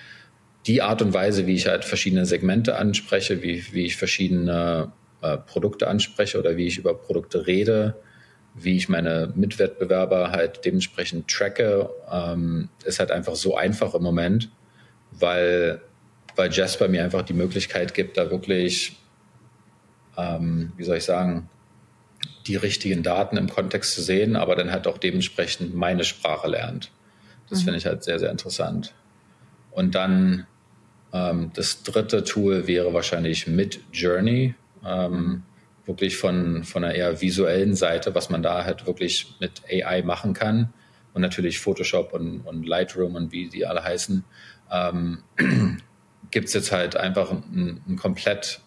[0.66, 5.36] die Art und Weise, wie ich halt verschiedene Segmente anspreche, wie, wie ich verschiedene äh,
[5.36, 7.96] Produkte anspreche oder wie ich über Produkte rede,
[8.54, 14.50] wie ich meine Mitwettbewerber halt dementsprechend tracke, ähm, ist halt einfach so einfach im Moment,
[15.10, 15.80] weil,
[16.36, 18.96] weil Jasper mir einfach die Möglichkeit gibt, da wirklich,
[20.16, 21.48] ähm, wie soll ich sagen,
[22.46, 26.90] die richtigen Daten im Kontext zu sehen, aber dann halt auch dementsprechend meine Sprache lernt.
[27.48, 27.64] Das mhm.
[27.64, 28.94] finde ich halt sehr, sehr interessant.
[29.70, 30.46] Und dann
[31.12, 34.54] ähm, das dritte Tool wäre wahrscheinlich Mid Journey.
[34.84, 35.42] Ähm,
[35.86, 40.32] wirklich von, von einer eher visuellen Seite, was man da halt wirklich mit AI machen
[40.32, 40.72] kann.
[41.12, 44.24] Und natürlich Photoshop und, und Lightroom und wie die alle heißen.
[44.70, 45.22] Ähm,
[46.30, 48.60] Gibt es jetzt halt einfach ein, ein komplett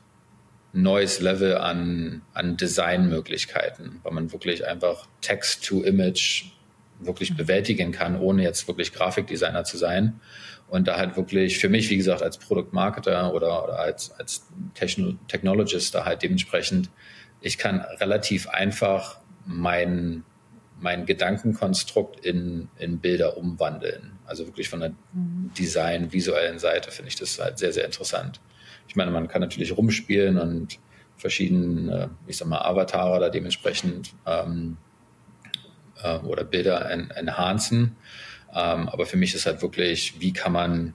[0.74, 6.52] neues Level an, an Designmöglichkeiten, weil man wirklich einfach Text to Image
[7.00, 10.20] wirklich bewältigen kann, ohne jetzt wirklich Grafikdesigner zu sein.
[10.68, 15.14] Und da halt wirklich für mich, wie gesagt, als Produktmarketer oder, oder als, als Techno
[15.28, 16.90] Technologist da halt dementsprechend,
[17.42, 20.24] ich kann relativ einfach mein,
[20.80, 24.14] mein Gedankenkonstrukt in, in Bilder umwandeln.
[24.26, 25.52] Also wirklich von der mhm.
[25.58, 28.42] Design, visuellen Seite finde ich das halt sehr, sehr interessant.
[28.88, 30.80] Ich meine, man kann natürlich rumspielen und
[31.18, 34.78] verschiedene, ich sag mal, Avatare da dementsprechend ähm,
[36.06, 37.96] äh, oder Bilder en enhancen.
[38.54, 40.94] Ähm, aber für mich ist halt wirklich, wie kann man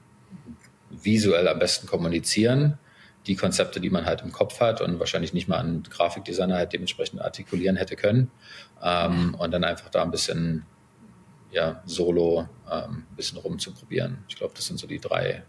[0.90, 2.78] visuell am besten kommunizieren,
[3.26, 6.72] die Konzepte, die man halt im Kopf hat und wahrscheinlich nicht mal ein Grafikdesigner halt
[6.72, 8.30] dementsprechend artikulieren hätte können.
[8.82, 10.64] Ähm, und dann einfach da ein bisschen
[11.50, 14.24] ja, solo ähm, ein bisschen rumzuprobieren.
[14.28, 15.42] Ich glaube, das sind so die drei,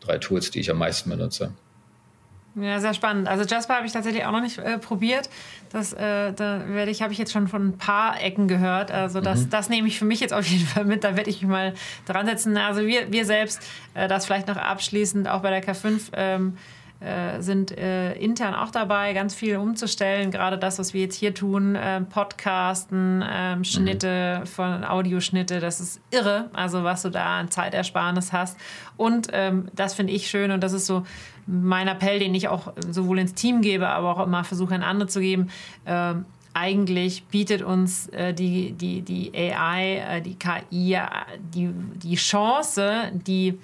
[0.00, 1.54] drei Tools, die ich am meisten benutze.
[2.58, 3.28] Ja, sehr spannend.
[3.28, 5.28] Also Jasper habe ich tatsächlich auch noch nicht äh, probiert.
[5.72, 8.90] Das äh, da werde ich, habe ich jetzt schon von ein paar Ecken gehört.
[8.90, 9.50] Also das, mhm.
[9.50, 11.04] das nehme ich für mich jetzt auf jeden Fall mit.
[11.04, 11.74] Da werde ich mich mal
[12.06, 12.56] dran setzen.
[12.56, 13.60] Also wir, wir selbst,
[13.92, 16.00] äh, das vielleicht noch abschließend auch bei der K5.
[16.14, 16.56] Ähm,
[17.00, 20.30] äh, sind äh, intern auch dabei, ganz viel umzustellen.
[20.30, 24.46] Gerade das, was wir jetzt hier tun, äh, Podcasten, ähm, Schnitte mhm.
[24.46, 26.48] von Audioschnitte, das ist irre.
[26.54, 28.56] Also was du da an Zeitersparnis hast.
[28.96, 31.04] Und ähm, das finde ich schön und das ist so
[31.46, 35.08] mein Appell, den ich auch sowohl ins Team gebe, aber auch immer versuche, an andere
[35.08, 35.50] zu geben.
[35.84, 36.24] Ähm,
[36.54, 40.98] eigentlich bietet uns äh, die, die, die AI, äh, die KI,
[41.54, 41.68] die,
[42.02, 43.58] die Chance, die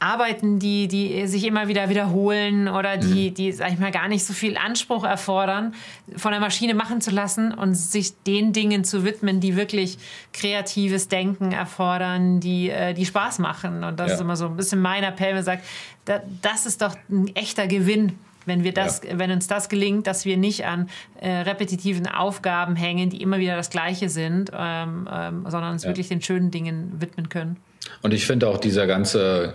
[0.00, 3.34] Arbeiten, die, die sich immer wieder wiederholen oder die, mhm.
[3.34, 5.74] die, sag ich mal, gar nicht so viel Anspruch erfordern,
[6.16, 9.98] von der Maschine machen zu lassen und sich den Dingen zu widmen, die wirklich
[10.32, 13.84] kreatives Denken erfordern, die, äh, die Spaß machen.
[13.84, 14.14] Und das ja.
[14.14, 15.64] ist immer so ein bisschen mein Appell, man sagt,
[16.04, 18.14] da, das ist doch ein echter Gewinn
[18.48, 19.18] wenn wir das, ja.
[19.18, 20.88] wenn uns das gelingt, dass wir nicht an
[21.20, 25.90] äh, repetitiven Aufgaben hängen, die immer wieder das Gleiche sind, ähm, ähm, sondern uns ja.
[25.90, 27.58] wirklich den schönen Dingen widmen können.
[28.02, 29.54] Und ich finde auch dieser ganze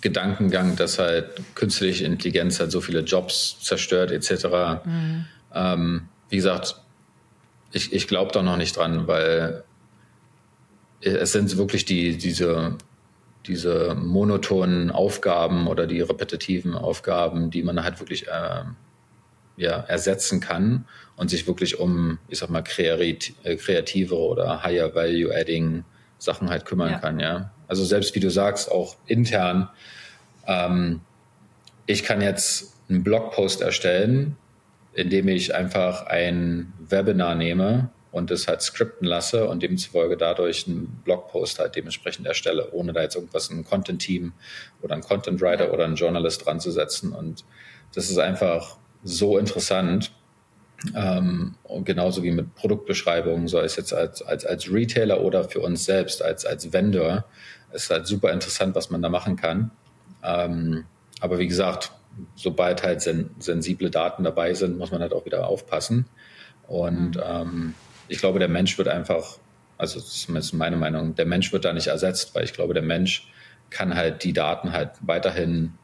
[0.00, 4.84] Gedankengang, dass halt künstliche Intelligenz halt so viele Jobs zerstört etc.
[4.84, 5.26] Mhm.
[5.54, 6.76] Ähm, wie gesagt,
[7.72, 9.64] ich, ich glaube da noch nicht dran, weil
[11.00, 12.76] es sind wirklich die, diese,
[13.46, 18.64] diese monotonen Aufgaben oder die repetitiven Aufgaben, die man halt wirklich äh,
[19.56, 20.86] ja, ersetzen kann
[21.16, 25.84] und sich wirklich um, ich sag mal, äh, kreative oder higher value adding
[26.18, 26.98] Sachen halt kümmern ja.
[26.98, 27.50] kann, ja.
[27.70, 29.70] Also selbst wie du sagst, auch intern.
[30.44, 31.02] Ähm,
[31.86, 34.36] ich kann jetzt einen Blogpost erstellen,
[34.92, 41.00] indem ich einfach ein Webinar nehme und es halt skripten lasse und demzufolge dadurch einen
[41.04, 44.32] Blogpost halt dementsprechend erstelle, ohne da jetzt irgendwas ein Content-Team
[44.82, 47.12] oder ein Content-Writer oder ein Journalist dran zu setzen.
[47.12, 47.44] Und
[47.94, 50.10] das ist einfach so interessant.
[50.94, 55.60] Ähm, und genauso wie mit Produktbeschreibungen, sei es jetzt als, als, als Retailer oder für
[55.60, 57.24] uns selbst als, als Vendor,
[57.72, 59.70] ist halt super interessant, was man da machen kann.
[60.22, 60.84] Ähm,
[61.20, 61.92] aber wie gesagt,
[62.34, 66.06] sobald halt sen sensible Daten dabei sind, muss man halt auch wieder aufpassen.
[66.66, 67.22] Und mhm.
[67.24, 67.74] ähm,
[68.08, 69.38] ich glaube, der Mensch wird einfach,
[69.76, 73.30] also zumindest meine Meinung, der Mensch wird da nicht ersetzt, weil ich glaube, der Mensch
[73.68, 75.74] kann halt die Daten halt weiterhin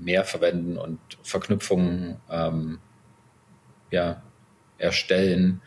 [0.00, 2.78] mehr verwenden und Verknüpfungen ähm,
[3.90, 4.22] ja,
[4.80, 5.60] erstellen,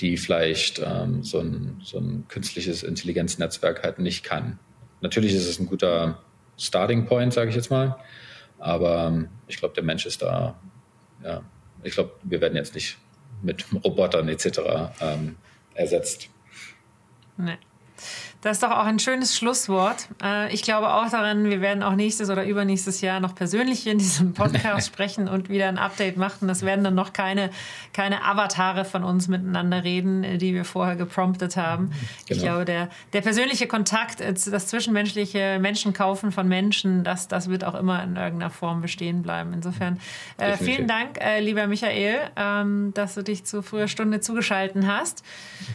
[0.00, 4.58] die vielleicht ähm, so, ein, so ein künstliches Intelligenznetzwerk halt nicht kann.
[5.00, 6.22] Natürlich ist es ein guter
[6.56, 7.96] Starting Point, sage ich jetzt mal.
[8.58, 10.58] Aber ähm, ich glaube, der Mensch ist da,
[11.24, 11.42] ja,
[11.82, 12.98] ich glaube, wir werden jetzt nicht
[13.42, 14.60] mit Robotern etc.
[15.00, 15.36] Ähm,
[15.74, 16.28] ersetzt.
[17.36, 17.58] Nee.
[18.42, 20.08] Das ist doch auch ein schönes Schlusswort.
[20.22, 23.98] Äh, ich glaube auch daran, wir werden auch nächstes oder übernächstes Jahr noch persönlich in
[23.98, 26.48] diesem Podcast sprechen und wieder ein Update machen.
[26.48, 27.50] Das werden dann noch keine,
[27.92, 31.88] keine Avatare von uns miteinander reden, die wir vorher gepromptet haben.
[31.88, 32.00] Genau.
[32.28, 37.74] Ich glaube, der, der persönliche Kontakt, das zwischenmenschliche Menschenkaufen von Menschen, das, das wird auch
[37.74, 39.52] immer in irgendeiner Form bestehen bleiben.
[39.52, 40.00] Insofern
[40.38, 45.22] äh, vielen Dank, äh, lieber Michael, ähm, dass du dich zu früher Stunde zugeschaltet hast.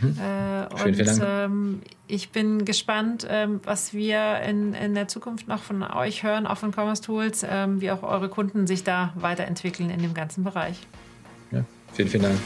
[0.02, 0.18] Mhm.
[0.20, 1.22] Äh, vielen, vielen Dank.
[1.24, 6.46] Ähm, ich bin gespannt, ähm, was wir in, in der Zukunft noch von euch hören,
[6.46, 10.44] auch von Commerce Tools, ähm, wie auch eure Kunden sich da weiterentwickeln in dem ganzen
[10.44, 10.78] Bereich.
[11.52, 12.40] Ja, vielen, vielen Dank.